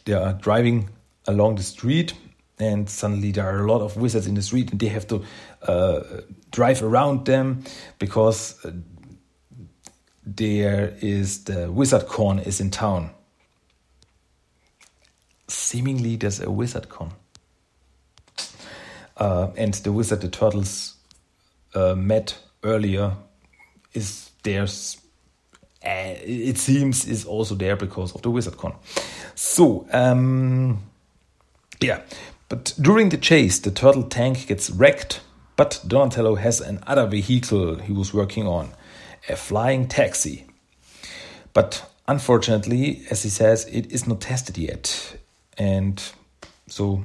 they 0.06 0.14
are 0.14 0.34
driving 0.34 0.90
along 1.26 1.56
the 1.56 1.64
street 1.64 2.14
and 2.62 2.88
suddenly 2.88 3.32
there 3.32 3.46
are 3.46 3.66
a 3.66 3.72
lot 3.72 3.82
of 3.82 3.98
wizards 3.98 4.28
in 4.28 4.36
the 4.36 4.42
street 4.42 4.70
and 4.70 4.80
they 4.80 4.88
have 4.88 5.08
to 5.08 5.24
drive 6.52 6.84
around 6.84 7.26
them 7.26 7.64
because 8.00 8.64
uh, 8.66 8.72
there 10.26 10.96
is 11.02 11.44
the 11.46 11.72
wizard 11.72 12.08
con 12.08 12.40
is 12.40 12.60
in 12.60 12.70
town. 12.70 13.12
Seemingly 15.48 16.16
there's 16.16 16.40
a 16.40 16.50
wizard 16.50 16.90
con 16.90 17.12
uh, 19.18 19.50
and 19.58 19.74
the 19.74 19.92
wizard 19.92 20.22
the 20.22 20.30
turtles 20.30 20.96
uh, 21.76 21.96
met 21.96 22.38
earlier 22.64 23.14
is 23.94 24.32
there's 24.44 24.98
uh, 25.84 26.16
it 26.24 26.58
seems 26.58 27.06
is 27.06 27.26
also 27.26 27.56
there 27.56 27.76
because 27.76 28.16
of 28.16 28.22
the 28.22 28.30
wizard 28.30 28.58
con 28.58 28.74
so 29.36 29.86
um 29.92 30.80
yeah. 31.82 32.02
But 32.48 32.74
during 32.80 33.10
the 33.10 33.18
chase, 33.18 33.60
the 33.60 33.72
turtle 33.72 34.04
tank 34.04 34.48
gets 34.48 34.70
wrecked, 34.70 35.22
but 35.56 35.84
Donatello 35.88 36.36
has 36.36 36.62
another 36.62 37.08
vehicle 37.08 37.76
he 37.76 37.94
was 37.94 38.14
working 38.14 38.48
on 38.48 38.72
a 39.30 39.36
flying 39.36 39.88
taxi. 39.88 40.46
But 41.54 41.90
unfortunately, 42.08 43.04
as 43.10 43.24
he 43.24 43.30
says, 43.30 43.66
it 43.66 43.92
is 43.92 44.08
not 44.08 44.22
tested 44.22 44.58
yet. 44.58 45.18
And 45.58 46.02
so 46.68 47.04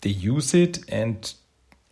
they 0.00 0.10
use 0.10 0.54
it 0.54 0.80
and 0.88 1.32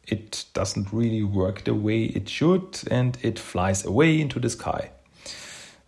it 0.06 0.44
doesn't 0.54 0.92
really 0.92 1.22
work 1.22 1.64
the 1.64 1.74
way 1.74 2.04
it 2.04 2.28
should 2.28 2.80
and 2.90 3.16
it 3.22 3.38
flies 3.38 3.84
away 3.84 4.20
into 4.20 4.40
the 4.40 4.50
sky. 4.50 4.90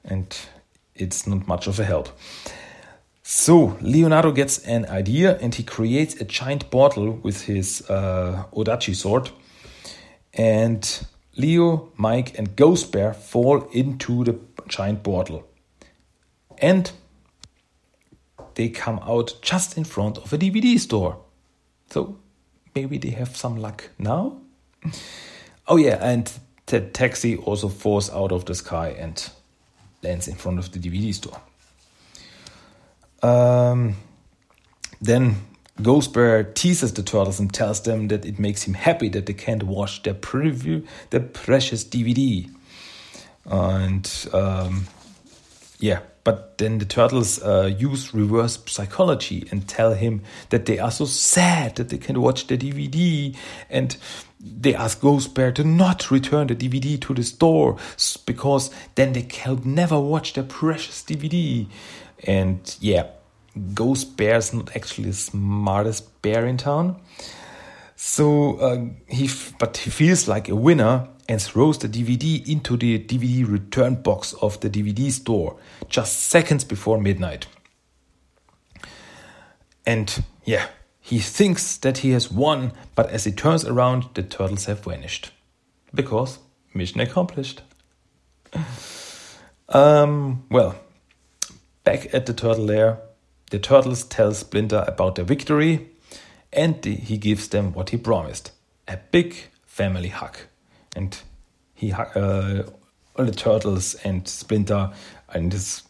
And 0.04 0.36
it's 0.94 1.26
not 1.26 1.46
much 1.48 1.66
of 1.66 1.80
a 1.80 1.84
help. 1.84 2.10
So 3.22 3.78
Leonardo 3.80 4.32
gets 4.32 4.58
an 4.58 4.86
idea 4.86 5.38
and 5.38 5.54
he 5.54 5.62
creates 5.62 6.20
a 6.20 6.24
giant 6.24 6.70
portal 6.70 7.12
with 7.22 7.42
his 7.42 7.88
uh, 7.88 8.44
Odachi 8.52 8.94
sword. 8.94 9.30
And 10.34 11.06
Leo, 11.36 11.92
Mike, 11.96 12.38
and 12.38 12.56
Ghost 12.56 12.90
Bear 12.90 13.14
fall 13.14 13.68
into 13.72 14.24
the 14.24 14.38
giant 14.68 15.04
portal. 15.04 15.46
And 16.58 16.90
they 18.54 18.68
come 18.68 18.98
out 19.00 19.34
just 19.40 19.76
in 19.78 19.84
front 19.84 20.18
of 20.18 20.32
a 20.32 20.38
DVD 20.38 20.78
store. 20.78 21.18
So 21.90 22.16
maybe 22.74 22.98
they 22.98 23.10
have 23.10 23.36
some 23.36 23.56
luck 23.56 23.90
now. 23.98 24.38
Oh 25.68 25.76
yeah, 25.76 25.98
and 26.02 26.30
the 26.66 26.80
taxi 26.80 27.36
also 27.36 27.68
falls 27.68 28.10
out 28.10 28.32
of 28.32 28.46
the 28.46 28.54
sky 28.54 28.88
and 28.88 29.30
lands 30.02 30.26
in 30.26 30.34
front 30.34 30.58
of 30.58 30.72
the 30.72 30.78
DVD 30.78 31.14
store. 31.14 31.40
Um, 33.22 33.96
then 35.00 35.36
Ghost 35.80 36.12
Bear 36.12 36.44
teases 36.44 36.92
the 36.92 37.02
turtles 37.02 37.40
and 37.40 37.52
tells 37.52 37.82
them 37.82 38.08
that 38.08 38.24
it 38.24 38.38
makes 38.38 38.62
him 38.64 38.74
happy 38.74 39.08
that 39.10 39.26
they 39.26 39.32
can't 39.32 39.62
watch 39.62 40.02
their 40.02 40.14
preview, 40.14 40.86
their 41.10 41.20
precious 41.20 41.84
DVD. 41.84 42.50
And 43.46 44.28
um, 44.32 44.86
yeah, 45.78 46.00
but 46.24 46.58
then 46.58 46.78
the 46.78 46.84
turtles 46.84 47.42
uh, 47.42 47.70
use 47.76 48.14
reverse 48.14 48.58
psychology 48.66 49.48
and 49.50 49.66
tell 49.66 49.94
him 49.94 50.22
that 50.50 50.66
they 50.66 50.78
are 50.78 50.90
so 50.90 51.04
sad 51.04 51.76
that 51.76 51.88
they 51.88 51.98
can't 51.98 52.18
watch 52.18 52.46
the 52.46 52.56
DVD. 52.56 53.36
And 53.68 53.96
they 54.40 54.74
ask 54.74 55.00
Ghost 55.00 55.34
Bear 55.34 55.50
to 55.52 55.64
not 55.64 56.10
return 56.10 56.46
the 56.46 56.54
DVD 56.54 57.00
to 57.00 57.14
the 57.14 57.24
store 57.24 57.76
because 58.24 58.70
then 58.94 59.12
they 59.14 59.22
can 59.22 59.62
never 59.64 59.98
watch 59.98 60.34
their 60.34 60.44
precious 60.44 61.02
DVD. 61.02 61.66
And 62.24 62.76
yeah, 62.80 63.06
Ghost 63.74 64.16
Bear 64.16 64.36
is 64.36 64.52
not 64.52 64.76
actually 64.76 65.08
the 65.08 65.16
smartest 65.16 66.22
bear 66.22 66.46
in 66.46 66.56
town. 66.56 67.00
So 67.96 68.56
uh, 68.58 68.84
he, 69.08 69.30
but 69.58 69.76
he 69.76 69.90
feels 69.90 70.26
like 70.26 70.48
a 70.48 70.56
winner 70.56 71.08
and 71.28 71.40
throws 71.40 71.78
the 71.78 71.88
DVD 71.88 72.46
into 72.48 72.76
the 72.76 72.98
DVD 72.98 73.48
return 73.48 73.96
box 73.96 74.32
of 74.34 74.60
the 74.60 74.70
DVD 74.70 75.10
store 75.10 75.56
just 75.88 76.20
seconds 76.20 76.64
before 76.64 77.00
midnight. 77.00 77.46
And 79.86 80.24
yeah, 80.44 80.66
he 81.00 81.18
thinks 81.18 81.76
that 81.78 81.98
he 81.98 82.10
has 82.10 82.30
won, 82.30 82.72
but 82.94 83.10
as 83.10 83.24
he 83.24 83.32
turns 83.32 83.64
around, 83.64 84.06
the 84.14 84.22
turtles 84.22 84.66
have 84.66 84.84
vanished. 84.84 85.32
Because 85.94 86.38
mission 86.74 87.00
accomplished. 87.00 87.62
um, 89.68 90.44
well, 90.50 90.76
back 91.84 92.12
at 92.14 92.26
the 92.26 92.32
turtle 92.32 92.64
lair, 92.64 93.00
the 93.50 93.58
turtles 93.58 94.04
tell 94.04 94.32
Splinter 94.32 94.84
about 94.86 95.16
their 95.16 95.24
victory 95.24 95.88
and 96.52 96.84
he 96.84 97.16
gives 97.16 97.48
them 97.48 97.72
what 97.72 97.90
he 97.90 97.96
promised 97.96 98.52
a 98.86 98.98
big 99.10 99.34
family 99.66 100.08
hug. 100.08 100.36
And 100.94 101.18
he 101.74 101.92
uh, 101.92 102.62
all 103.16 103.24
the 103.24 103.32
turtles 103.32 103.94
and 104.04 104.26
Splinter 104.26 104.90
and 105.28 105.52
this 105.52 105.82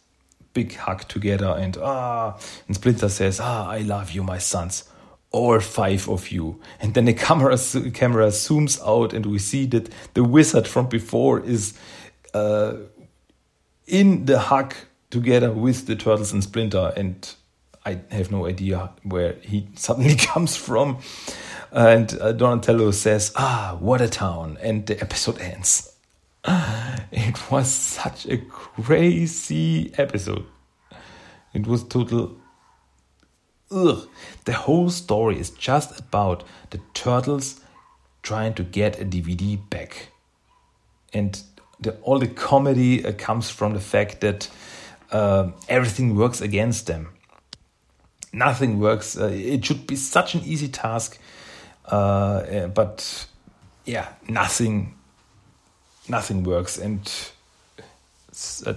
big 0.53 0.75
hug 0.75 1.07
together 1.07 1.55
and 1.57 1.77
ah 1.77 2.37
and 2.67 2.75
Splinter 2.75 3.09
says 3.09 3.39
ah 3.39 3.67
I 3.69 3.79
love 3.79 4.11
you 4.11 4.23
my 4.23 4.37
sons 4.37 4.83
all 5.31 5.59
five 5.59 6.07
of 6.07 6.29
you 6.31 6.61
and 6.79 6.93
then 6.93 7.05
the 7.05 7.13
camera 7.13 7.57
camera 7.93 8.27
zooms 8.27 8.79
out 8.85 9.13
and 9.13 9.25
we 9.25 9.39
see 9.39 9.65
that 9.67 9.89
the 10.13 10.23
wizard 10.23 10.67
from 10.67 10.87
before 10.87 11.39
is 11.39 11.73
uh, 12.33 12.75
in 13.87 14.25
the 14.25 14.39
hug 14.39 14.75
together 15.09 15.51
with 15.51 15.87
the 15.87 15.95
turtles 15.95 16.33
and 16.33 16.43
Splinter 16.43 16.93
and 16.95 17.35
I 17.85 17.99
have 18.11 18.31
no 18.31 18.45
idea 18.47 18.91
where 19.03 19.33
he 19.41 19.67
suddenly 19.75 20.15
comes 20.15 20.55
from. 20.55 20.99
And 21.73 22.17
uh, 22.21 22.31
Donatello 22.33 22.91
says, 22.91 23.31
Ah, 23.35 23.77
what 23.79 23.99
a 23.99 24.07
town. 24.07 24.57
And 24.61 24.85
the 24.85 24.99
episode 25.01 25.39
ends. 25.39 25.93
It 27.11 27.51
was 27.51 27.71
such 27.71 28.25
a 28.25 28.37
crazy 28.37 29.93
episode. 29.97 30.45
It 31.53 31.67
was 31.67 31.83
total. 31.83 32.37
Ugh. 33.71 34.07
The 34.45 34.53
whole 34.53 34.89
story 34.89 35.39
is 35.39 35.51
just 35.51 35.99
about 35.99 36.43
the 36.71 36.79
turtles 36.93 37.61
trying 38.23 38.55
to 38.55 38.63
get 38.63 38.99
a 38.99 39.05
DVD 39.05 39.59
back. 39.69 40.09
And 41.13 41.41
the, 41.79 41.95
all 42.01 42.19
the 42.19 42.27
comedy 42.27 43.05
uh, 43.05 43.13
comes 43.13 43.49
from 43.49 43.73
the 43.73 43.79
fact 43.79 44.21
that 44.21 44.49
uh, 45.11 45.51
everything 45.69 46.15
works 46.15 46.41
against 46.41 46.87
them 46.87 47.13
nothing 48.33 48.79
works. 48.79 49.15
Uh, 49.17 49.27
it 49.27 49.63
should 49.63 49.87
be 49.87 49.95
such 49.95 50.33
an 50.35 50.41
easy 50.43 50.67
task, 50.67 51.19
uh, 51.85 52.43
eh, 52.47 52.67
but 52.67 53.27
yeah, 53.85 54.07
nothing, 54.27 54.93
nothing 56.07 56.43
works, 56.43 56.77
and 56.77 57.01
it's 58.27 58.65
uh, 58.65 58.75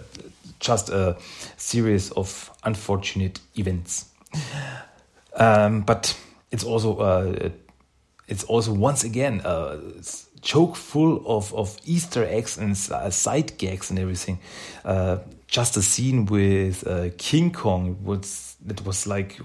just 0.61 0.88
a 0.88 1.16
series 1.57 2.11
of 2.12 2.51
unfortunate 2.64 3.40
events. 3.57 4.07
Um, 5.35 5.83
but 5.83 6.19
it's 6.51 6.64
also 6.64 6.97
uh, 6.97 7.51
it's 8.29 8.45
also 8.45 8.73
once 8.73 9.05
again 9.05 9.40
uh, 9.42 9.79
choke 10.42 10.77
full 10.77 11.23
of, 11.27 11.53
of 11.55 11.77
Easter 11.85 12.25
eggs 12.25 12.59
and 12.59 12.77
side 12.77 13.59
gags 13.59 13.90
and 13.90 13.99
everything. 13.99 14.38
Uh, 14.85 15.19
just 15.47 15.77
a 15.77 15.83
scene 15.83 16.27
with 16.27 16.87
uh, 16.87 17.11
King 17.19 17.53
Kong 17.53 18.03
was 18.05 18.57
that 18.64 18.85
was 18.85 19.07
like, 19.07 19.37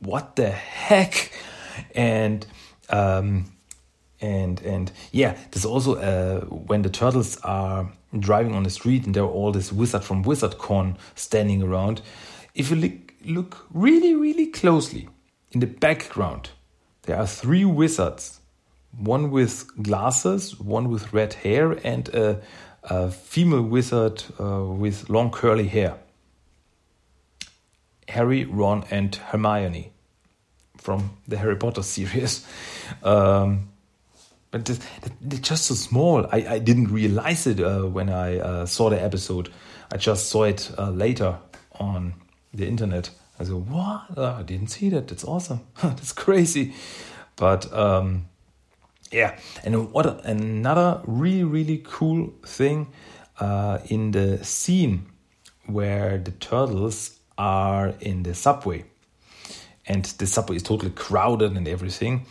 what 0.00 0.36
the 0.36 0.50
heck, 0.50 1.30
and 1.94 2.46
um, 2.90 3.52
and 4.20 4.62
and 4.62 4.92
yeah, 5.12 5.36
there's 5.50 5.64
also 5.64 5.96
uh, 5.96 6.40
when 6.46 6.82
the 6.82 6.90
turtles 6.90 7.38
are 7.42 7.90
driving 8.18 8.54
on 8.54 8.62
the 8.62 8.70
street 8.70 9.04
and 9.04 9.14
there 9.14 9.24
are 9.24 9.30
all 9.30 9.52
this 9.52 9.72
wizard 9.72 10.02
from 10.02 10.22
Wizard 10.22 10.52
WizardCon 10.52 10.96
standing 11.14 11.62
around. 11.62 12.00
If 12.54 12.70
you 12.70 12.76
look, 12.76 13.12
look 13.24 13.66
really 13.72 14.14
really 14.14 14.46
closely 14.46 15.08
in 15.52 15.60
the 15.60 15.66
background, 15.66 16.50
there 17.02 17.16
are 17.16 17.26
three 17.26 17.64
wizards 17.64 18.40
one 18.98 19.30
with 19.30 19.70
glasses, 19.82 20.58
one 20.58 20.88
with 20.88 21.12
red 21.12 21.34
hair, 21.34 21.72
and 21.84 22.08
a, 22.10 22.40
a 22.84 23.10
female 23.10 23.62
wizard 23.62 24.24
uh, 24.40 24.64
with 24.64 25.10
long 25.10 25.30
curly 25.30 25.68
hair. 25.68 25.98
Harry, 28.08 28.44
Ron, 28.44 28.84
and 28.90 29.14
Hermione 29.14 29.92
from 30.86 31.10
the 31.26 31.36
Harry 31.36 31.56
Potter 31.56 31.82
series. 31.96 32.46
Um, 33.02 33.70
but 34.52 34.64
they're 35.20 35.40
just 35.40 35.64
so 35.66 35.74
small. 35.74 36.26
I, 36.30 36.46
I 36.48 36.58
didn't 36.60 36.92
realize 36.92 37.48
it 37.48 37.60
uh, 37.60 37.82
when 37.82 38.08
I 38.08 38.38
uh, 38.38 38.66
saw 38.66 38.88
the 38.88 39.02
episode. 39.02 39.52
I 39.92 39.96
just 39.96 40.28
saw 40.30 40.44
it 40.44 40.70
uh, 40.78 40.90
later 40.90 41.38
on 41.80 42.14
the 42.54 42.66
internet. 42.66 43.10
I 43.40 43.44
said, 43.44 43.54
"What? 43.54 44.02
Oh, 44.16 44.36
I 44.38 44.42
didn't 44.44 44.68
see 44.68 44.88
that. 44.90 45.08
That's 45.08 45.24
awesome. 45.24 45.60
That's 45.82 46.12
crazy." 46.12 46.72
But 47.34 47.70
um, 47.72 48.28
yeah, 49.10 49.36
and 49.64 49.92
what 49.92 50.24
another 50.24 51.02
really 51.04 51.44
really 51.44 51.82
cool 51.84 52.32
thing 52.46 52.86
uh, 53.40 53.80
in 53.90 54.12
the 54.12 54.44
scene 54.44 55.06
where 55.66 56.18
the 56.18 56.30
turtles 56.30 57.18
are 57.36 57.92
in 58.00 58.22
the 58.22 58.34
subway, 58.34 58.84
and 59.86 60.04
the 60.04 60.26
subway 60.26 60.56
is 60.56 60.62
totally 60.62 60.90
crowded 60.92 61.56
and 61.56 61.68
everything. 61.68 62.26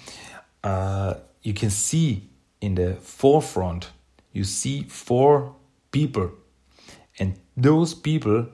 Uh, 0.64 1.16
you 1.42 1.54
can 1.54 1.70
see 1.70 2.30
in 2.62 2.76
the 2.76 2.96
forefront, 2.96 3.92
you 4.34 4.44
see 4.44 4.84
four 4.84 5.56
people, 5.92 6.32
and 7.20 7.40
those 7.56 7.94
people 7.94 8.48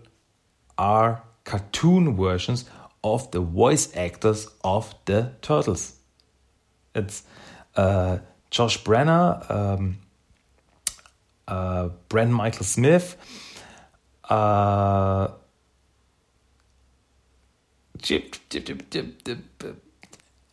are 0.77 1.23
cartoon 1.43 2.15
versions 2.15 2.65
of 3.03 3.31
the 3.31 3.39
voice 3.39 3.95
actors 3.95 4.47
of 4.63 4.93
the 5.05 5.31
turtles. 5.41 5.95
It's 6.93 7.23
uh, 7.75 8.19
Josh 8.49 8.83
Brener, 8.83 9.49
um, 9.49 9.97
uh, 11.47 11.89
Brent 12.09 12.31
Michael 12.31 12.65
Smith, 12.65 13.17
uh, 14.29 15.29
Chip, 18.01 18.35
chip, 18.49 18.65
chip, 18.65 18.89
chip, 18.89 19.23
chip, 19.23 19.83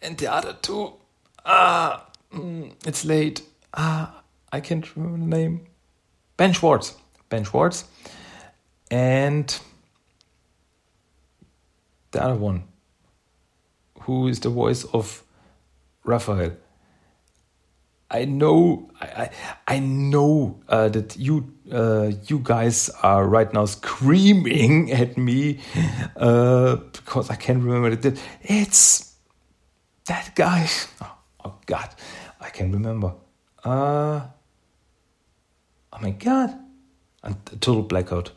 and 0.02 0.18
the 0.18 0.32
other 0.32 0.56
two. 0.60 0.92
Ah, 1.44 2.06
mm, 2.32 2.72
it's 2.86 3.04
late. 3.04 3.42
Ah, 3.72 4.22
I 4.52 4.60
can't 4.60 4.96
remember 4.96 5.18
the 5.18 5.36
name. 5.36 5.66
Ben 6.36 6.52
Schwartz. 6.52 6.94
Ben 7.28 7.44
Schwartz. 7.44 7.84
And 8.90 9.58
the 12.10 12.22
other 12.22 12.34
one, 12.34 12.64
who 14.00 14.28
is 14.28 14.40
the 14.40 14.50
voice 14.50 14.84
of 14.84 15.22
Raphael. 16.04 16.52
I 18.10 18.24
know, 18.24 18.90
I, 19.00 19.30
I 19.66 19.78
know 19.80 20.60
uh, 20.68 20.88
that 20.88 21.16
you, 21.18 21.52
uh, 21.70 22.12
you 22.26 22.40
guys 22.42 22.88
are 23.02 23.26
right 23.26 23.52
now 23.52 23.66
screaming 23.66 24.90
at 25.02 25.18
me 25.18 25.60
uh, 26.16 26.76
because 26.76 27.28
I 27.28 27.36
can't 27.36 27.62
remember 27.62 27.90
it. 27.90 28.18
It's 28.42 29.14
that 30.06 30.34
guy. 30.34 30.68
Oh, 31.02 31.16
oh 31.44 31.54
God, 31.66 31.90
I 32.40 32.48
can 32.48 32.72
remember. 32.72 33.12
Uh, 33.62 34.20
oh 35.92 35.98
my 36.00 36.10
God, 36.10 36.58
I'm 37.22 37.36
a 37.52 37.56
total 37.56 37.82
blackout. 37.82 38.32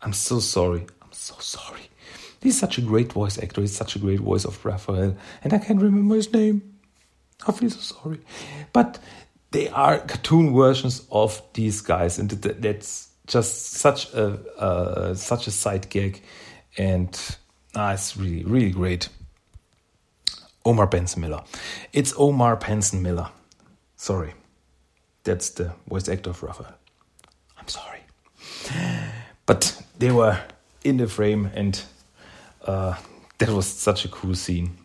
I'm 0.00 0.14
so 0.14 0.40
sorry. 0.40 0.86
I'm 1.02 1.12
so 1.12 1.34
sorry. 1.40 1.90
He's 2.40 2.58
such 2.58 2.78
a 2.78 2.82
great 2.82 3.12
voice 3.12 3.38
actor. 3.38 3.60
He's 3.60 3.76
such 3.76 3.96
a 3.96 3.98
great 3.98 4.20
voice 4.20 4.44
of 4.46 4.64
Raphael, 4.64 5.16
and 5.42 5.52
I 5.52 5.58
can't 5.58 5.80
remember 5.80 6.14
his 6.14 6.32
name. 6.32 6.73
I 7.46 7.52
feel 7.52 7.70
so 7.70 7.80
sorry, 7.80 8.20
but 8.72 8.98
they 9.50 9.68
are 9.68 9.98
cartoon 9.98 10.54
versions 10.54 11.06
of 11.10 11.42
these 11.52 11.80
guys, 11.80 12.18
and 12.18 12.30
that's 12.30 13.08
just 13.26 13.72
such 13.72 14.12
a 14.14 14.38
uh, 14.58 15.14
such 15.14 15.46
a 15.46 15.50
side 15.50 15.88
gag, 15.90 16.22
and 16.76 17.18
ah, 17.74 17.92
it's 17.92 18.16
really 18.16 18.44
really 18.44 18.70
great. 18.70 19.08
Omar 20.64 20.86
Benson 20.86 21.20
Miller, 21.20 21.42
it's 21.92 22.14
Omar 22.16 22.56
Benson 22.56 23.02
Miller. 23.02 23.28
Sorry, 23.96 24.34
that's 25.22 25.50
the 25.50 25.74
voice 25.88 26.08
actor 26.08 26.30
of 26.30 26.42
Raphael. 26.42 26.74
I'm 27.58 27.68
sorry, 27.68 28.00
but 29.46 29.82
they 29.98 30.10
were 30.10 30.40
in 30.82 30.96
the 30.96 31.06
frame, 31.06 31.50
and 31.54 31.80
uh, 32.64 32.94
that 33.38 33.48
was 33.50 33.66
such 33.66 34.04
a 34.04 34.08
cool 34.08 34.34
scene. 34.34 34.76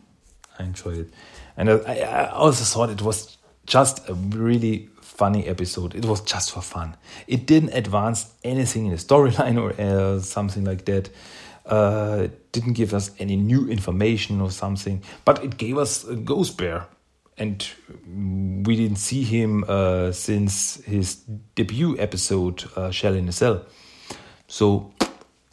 I 0.57 0.63
enjoyed 0.63 0.97
it, 0.97 1.13
and 1.59 1.69
I, 1.69 1.95
I 1.99 2.29
also 2.29 2.63
thought 2.63 2.89
it 2.89 3.01
was 3.01 3.37
just 3.65 4.07
a 4.07 4.13
really 4.13 4.89
funny 5.01 5.45
episode. 5.45 5.93
It 5.93 6.05
was 6.05 6.21
just 6.21 6.53
for 6.53 6.61
fun. 6.61 6.95
It 7.27 7.45
didn't 7.45 7.73
advance 7.73 8.33
anything 8.45 8.85
in 8.85 8.91
the 8.91 8.97
storyline 8.97 9.57
or 9.61 9.73
uh, 9.79 10.21
something 10.21 10.63
like 10.63 10.85
that. 10.85 11.09
Uh, 11.65 12.29
didn't 12.53 12.73
give 12.73 12.93
us 12.93 13.11
any 13.19 13.35
new 13.35 13.67
information 13.67 14.39
or 14.39 14.51
something, 14.51 15.03
but 15.25 15.43
it 15.43 15.57
gave 15.57 15.77
us 15.77 16.05
a 16.05 16.15
Ghost 16.15 16.57
Bear, 16.57 16.87
and 17.37 17.67
we 18.65 18.77
didn't 18.77 18.95
see 18.97 19.23
him 19.23 19.65
uh, 19.67 20.13
since 20.13 20.81
his 20.85 21.15
debut 21.55 21.99
episode, 21.99 22.63
uh, 22.77 22.89
Shell 22.89 23.15
in 23.15 23.27
a 23.27 23.33
Cell. 23.33 23.65
So 24.47 24.93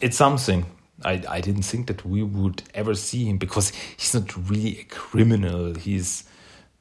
it's 0.01 0.17
something. 0.17 0.65
I, 1.05 1.23
I 1.29 1.41
didn't 1.41 1.63
think 1.63 1.89
that 1.89 2.05
we 2.05 2.23
would 2.23 2.63
ever 2.75 2.95
see 2.95 3.25
him 3.25 3.39
because 3.39 3.71
he's 3.97 4.15
not 4.15 4.35
really 4.49 4.81
a 4.81 4.85
criminal. 4.85 5.75
He's 5.75 6.25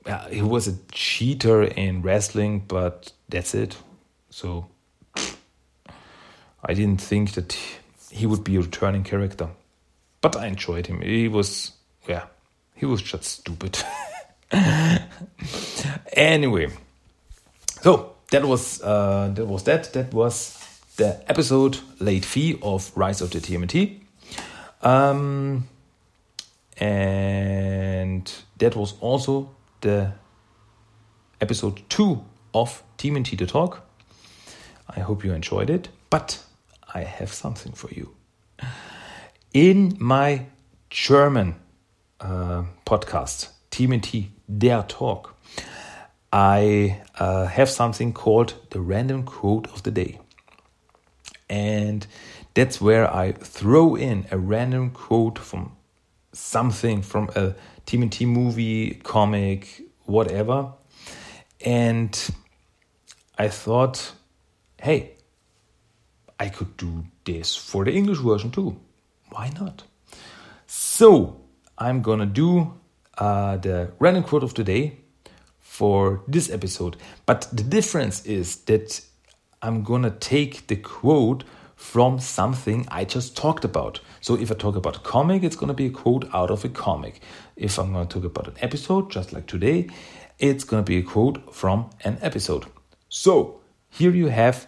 uh, 0.06 0.28
he 0.30 0.41
was 0.41 0.67
a 0.67 0.78
cheater 0.91 1.63
in 1.63 2.01
wrestling, 2.01 2.63
but 2.67 3.12
that's 3.28 3.54
it. 3.54 3.75
So 4.30 4.67
I 6.63 6.73
didn't 6.73 7.01
think 7.01 7.34
that 7.34 7.58
he 8.10 8.25
would 8.25 8.43
be 8.43 8.56
a 8.56 8.62
returning 8.62 9.04
character, 9.04 9.49
but 10.21 10.36
I 10.36 10.47
enjoyed 10.47 10.88
him. 10.88 11.01
He 11.01 11.28
was 11.28 11.73
yeah, 12.08 12.25
he 12.73 12.86
was 12.86 13.01
just 13.01 13.23
stupid. 13.25 13.78
anyway, 16.13 16.69
so 17.82 18.15
that 18.32 18.45
was 18.45 18.82
uh, 18.82 19.32
that 19.34 19.45
was 19.45 19.63
that. 19.63 19.91
That 19.93 20.13
was 20.13 20.62
the 20.95 21.21
episode 21.30 21.80
late 21.99 22.23
fee 22.23 22.58
of 22.62 22.91
Rise 22.95 23.21
of 23.21 23.32
the 23.32 23.39
TMNT. 23.39 24.04
Um, 24.85 25.67
and 26.77 28.31
that 28.59 28.75
was 28.75 28.93
also 29.01 29.49
the 29.81 30.13
episode 31.41 31.81
two 31.89 32.23
of 32.53 32.83
TMNT 32.99 33.37
to 33.39 33.47
Talk. 33.47 33.81
I 34.87 34.99
hope 34.99 35.25
you 35.25 35.33
enjoyed 35.33 35.69
it, 35.71 35.89
but 36.09 36.43
I 36.93 37.01
have 37.01 37.33
something 37.33 37.73
for 37.73 37.89
you. 37.91 38.15
In 39.53 39.97
my 39.99 40.45
German 40.89 41.55
uh, 42.21 42.63
podcast, 42.85 43.49
TMNT 43.71 44.27
Der 44.57 44.83
Talk, 44.87 45.35
I 46.31 47.01
uh, 47.17 47.47
have 47.47 47.69
something 47.69 48.13
called 48.13 48.53
the 48.69 48.79
random 48.81 49.23
quote 49.23 49.67
of 49.71 49.81
the 49.83 49.91
day. 49.91 50.19
And 51.49 52.05
that's 52.55 52.81
where 52.81 53.13
I 53.13 53.33
throw 53.33 53.95
in 53.95 54.25
a 54.31 54.37
random 54.37 54.89
quote 54.91 55.37
from 55.37 55.75
something 56.31 57.01
from 57.01 57.29
a 57.35 57.53
TMNT 57.85 58.27
movie, 58.27 58.95
comic, 59.03 59.81
whatever. 60.05 60.71
And 61.63 62.17
I 63.37 63.49
thought, 63.49 64.13
hey, 64.81 65.11
I 66.39 66.49
could 66.49 66.75
do 66.77 67.05
this 67.25 67.55
for 67.55 67.85
the 67.85 67.91
English 67.91 68.19
version 68.19 68.51
too. 68.51 68.79
Why 69.29 69.51
not? 69.59 69.83
So 70.65 71.41
I'm 71.77 72.01
gonna 72.01 72.25
do 72.25 72.73
uh, 73.17 73.57
the 73.57 73.91
random 73.99 74.23
quote 74.23 74.43
of 74.43 74.53
the 74.53 74.63
day 74.63 74.97
for 75.59 76.23
this 76.27 76.49
episode. 76.49 76.95
But 77.25 77.49
the 77.51 77.63
difference 77.63 78.25
is 78.25 78.55
that 78.65 79.01
I'm 79.61 79.83
gonna 79.83 80.11
take 80.11 80.67
the 80.67 80.77
quote 80.77 81.43
from 81.75 82.19
something 82.19 82.88
I 82.89 83.05
just 83.05 83.35
talked 83.35 83.65
about. 83.65 83.99
So 84.21 84.35
if 84.35 84.51
I 84.51 84.55
talk 84.55 84.75
about 84.75 84.97
a 84.97 84.99
comic, 84.99 85.43
it's 85.43 85.55
gonna 85.55 85.73
be 85.73 85.88
a 85.88 85.91
quote 85.91 86.27
out 86.33 86.49
of 86.49 86.63
a 86.65 86.69
comic. 86.69 87.21
If 87.55 87.77
I'm 87.77 87.93
gonna 87.93 88.05
talk 88.05 88.23
about 88.23 88.47
an 88.47 88.55
episode, 88.61 89.11
just 89.11 89.33
like 89.33 89.47
today, 89.47 89.89
it's 90.39 90.63
gonna 90.63 90.83
be 90.83 90.97
a 90.97 91.03
quote 91.03 91.53
from 91.53 91.89
an 92.03 92.17
episode. 92.21 92.65
So 93.09 93.61
here 93.89 94.11
you 94.11 94.27
have 94.27 94.67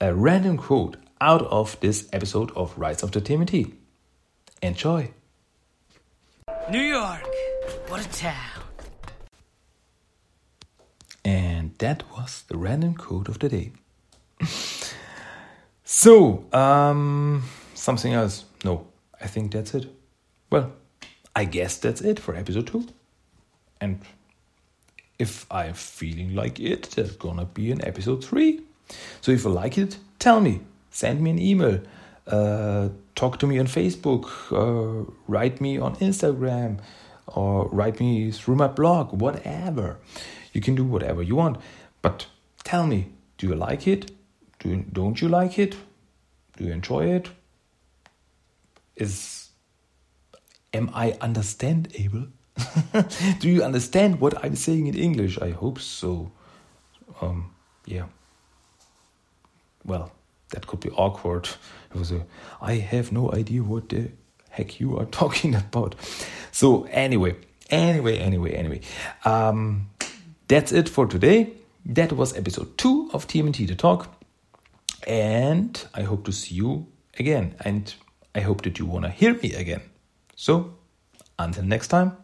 a 0.00 0.14
random 0.14 0.56
quote 0.56 0.96
out 1.20 1.42
of 1.42 1.78
this 1.80 2.08
episode 2.12 2.50
of 2.56 2.76
Rise 2.76 3.02
of 3.02 3.12
the 3.12 3.20
TMNT. 3.20 3.74
Enjoy! 4.62 5.10
New 6.70 6.80
York, 6.80 7.26
what 7.88 8.04
a 8.04 8.08
town. 8.10 8.62
And 11.24 11.74
that 11.78 12.02
was 12.10 12.44
the 12.48 12.56
random 12.56 12.94
quote 12.94 13.28
of 13.28 13.38
the 13.38 13.48
day. 13.48 13.72
So, 15.84 16.44
um, 16.52 17.42
something 17.74 18.12
else? 18.12 18.44
No, 18.64 18.86
I 19.20 19.26
think 19.26 19.52
that's 19.52 19.74
it. 19.74 19.86
Well, 20.50 20.72
I 21.36 21.44
guess 21.44 21.76
that's 21.78 22.00
it 22.00 22.18
for 22.18 22.34
episode 22.34 22.66
two. 22.66 22.86
And 23.80 24.00
if 25.18 25.46
I'm 25.50 25.74
feeling 25.74 26.34
like 26.34 26.58
it, 26.60 26.90
there's 26.90 27.16
gonna 27.16 27.44
be 27.44 27.70
an 27.70 27.84
episode 27.84 28.24
three. 28.24 28.62
So 29.20 29.32
if 29.32 29.44
you 29.44 29.50
like 29.50 29.78
it, 29.78 29.98
tell 30.18 30.40
me. 30.40 30.60
Send 30.90 31.20
me 31.20 31.30
an 31.30 31.38
email. 31.38 31.80
Uh, 32.26 32.88
talk 33.14 33.38
to 33.40 33.46
me 33.46 33.58
on 33.58 33.66
Facebook. 33.66 34.26
Uh, 34.52 35.10
write 35.26 35.60
me 35.60 35.78
on 35.78 35.96
Instagram. 35.96 36.78
Or 37.26 37.68
write 37.68 38.00
me 38.00 38.30
through 38.30 38.56
my 38.56 38.68
blog. 38.68 39.20
Whatever. 39.20 39.98
You 40.52 40.60
can 40.60 40.74
do 40.74 40.84
whatever 40.84 41.22
you 41.22 41.36
want. 41.36 41.56
But 42.00 42.26
tell 42.62 42.86
me, 42.86 43.08
do 43.38 43.48
you 43.48 43.54
like 43.54 43.88
it? 43.88 44.10
Do 44.64 44.70
you, 44.70 44.84
don't 44.90 45.20
you 45.20 45.28
like 45.28 45.58
it? 45.58 45.76
Do 46.56 46.64
you 46.64 46.72
enjoy 46.72 47.06
it? 47.14 47.28
Is 48.96 49.50
am 50.72 50.90
I 50.94 51.16
understandable? 51.20 52.28
Do 53.40 53.48
you 53.48 53.62
understand 53.62 54.20
what 54.20 54.42
I'm 54.42 54.56
saying 54.56 54.86
in 54.86 54.94
English? 54.94 55.38
I 55.38 55.50
hope 55.50 55.80
so. 55.80 56.32
Um, 57.20 57.54
yeah. 57.84 58.06
Well, 59.84 60.12
that 60.50 60.66
could 60.66 60.80
be 60.80 60.90
awkward. 60.90 61.46
It 61.94 61.98
was 61.98 62.10
a, 62.10 62.24
I 62.62 62.74
have 62.76 63.12
no 63.12 63.32
idea 63.32 63.62
what 63.62 63.90
the 63.90 64.12
heck 64.48 64.80
you 64.80 64.96
are 64.98 65.04
talking 65.20 65.54
about. 65.54 65.94
So 66.52 66.84
anyway, 66.84 67.36
anyway, 67.68 68.16
anyway, 68.18 68.52
anyway. 68.52 68.80
Um, 69.26 69.90
that's 70.48 70.72
it 70.72 70.88
for 70.88 71.06
today. 71.06 71.52
That 71.84 72.12
was 72.14 72.34
episode 72.34 72.78
two 72.78 73.10
of 73.12 73.26
TMT 73.26 73.68
to 73.68 73.74
Talk. 73.74 74.13
And 75.06 75.86
I 75.94 76.02
hope 76.02 76.24
to 76.24 76.32
see 76.32 76.54
you 76.54 76.86
again. 77.18 77.54
And 77.60 77.94
I 78.34 78.40
hope 78.40 78.62
that 78.62 78.78
you 78.78 78.86
want 78.86 79.04
to 79.04 79.10
hear 79.10 79.34
me 79.34 79.52
again. 79.52 79.82
So, 80.34 80.74
until 81.38 81.64
next 81.64 81.88
time, 81.88 82.16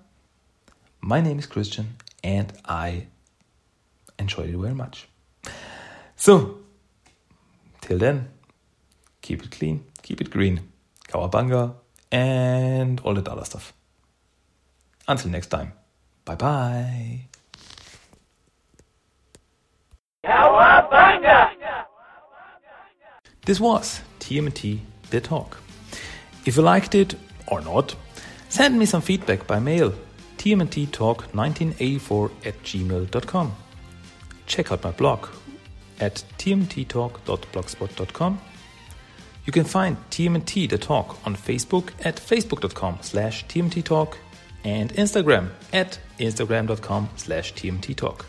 my 1.01 1.21
name 1.21 1.39
is 1.39 1.47
Christian 1.47 1.97
and 2.23 2.53
I 2.65 3.07
enjoyed 4.19 4.51
it 4.51 4.57
very 4.57 4.75
much. 4.75 5.09
So, 6.17 6.59
till 7.81 7.99
then, 7.99 8.29
keep 9.23 9.43
it 9.43 9.51
clean, 9.51 9.85
keep 10.03 10.21
it 10.21 10.31
green, 10.31 10.69
cowabunga, 11.09 11.75
and 12.13 13.01
all 13.01 13.15
that 13.15 13.29
other 13.29 13.45
stuff. 13.45 13.73
Until 15.09 15.31
next 15.31 15.49
time, 15.49 15.73
bye 16.25 16.35
bye. 16.35 17.27
This 23.45 23.61
was 23.61 24.01
TMT 24.21 24.81
The 25.11 25.21
Talk. 25.21 25.59
If 26.45 26.57
you 26.57 26.63
liked 26.63 26.95
it 26.95 27.15
or 27.47 27.61
not, 27.61 27.95
send 28.49 28.79
me 28.79 28.87
some 28.87 29.03
feedback 29.03 29.47
by 29.47 29.59
mail 29.59 29.93
tmnttalk1984 30.39 32.31
at 32.47 32.63
gmail.com. 32.63 33.55
Check 34.47 34.73
out 34.73 34.85
my 34.85 34.91
blog 34.91 35.29
at 36.01 36.25
tmnttalk.blogspot.com. 36.39 38.41
You 39.47 39.53
can 39.53 39.65
find 39.65 39.97
TMNT 40.11 40.69
The 40.69 40.79
Talk 40.79 41.19
on 41.27 41.35
Facebook 41.35 41.91
at 42.05 42.17
facebook.com 42.17 42.99
slash 43.01 43.47
tmnttalk 43.47 44.17
and 44.65 44.93
Instagram 44.95 45.51
at 45.73 45.99
instagram.com 46.19 47.09
slash 47.17 47.55
tmnttalk. 47.55 48.25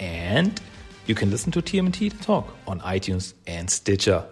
And 0.00 0.60
you 1.06 1.14
can 1.14 1.30
listen 1.30 1.52
to 1.52 1.62
TMT 1.62 2.20
Talk 2.22 2.56
on 2.66 2.80
iTunes 2.80 3.34
and 3.46 3.68
Stitcher. 3.70 4.24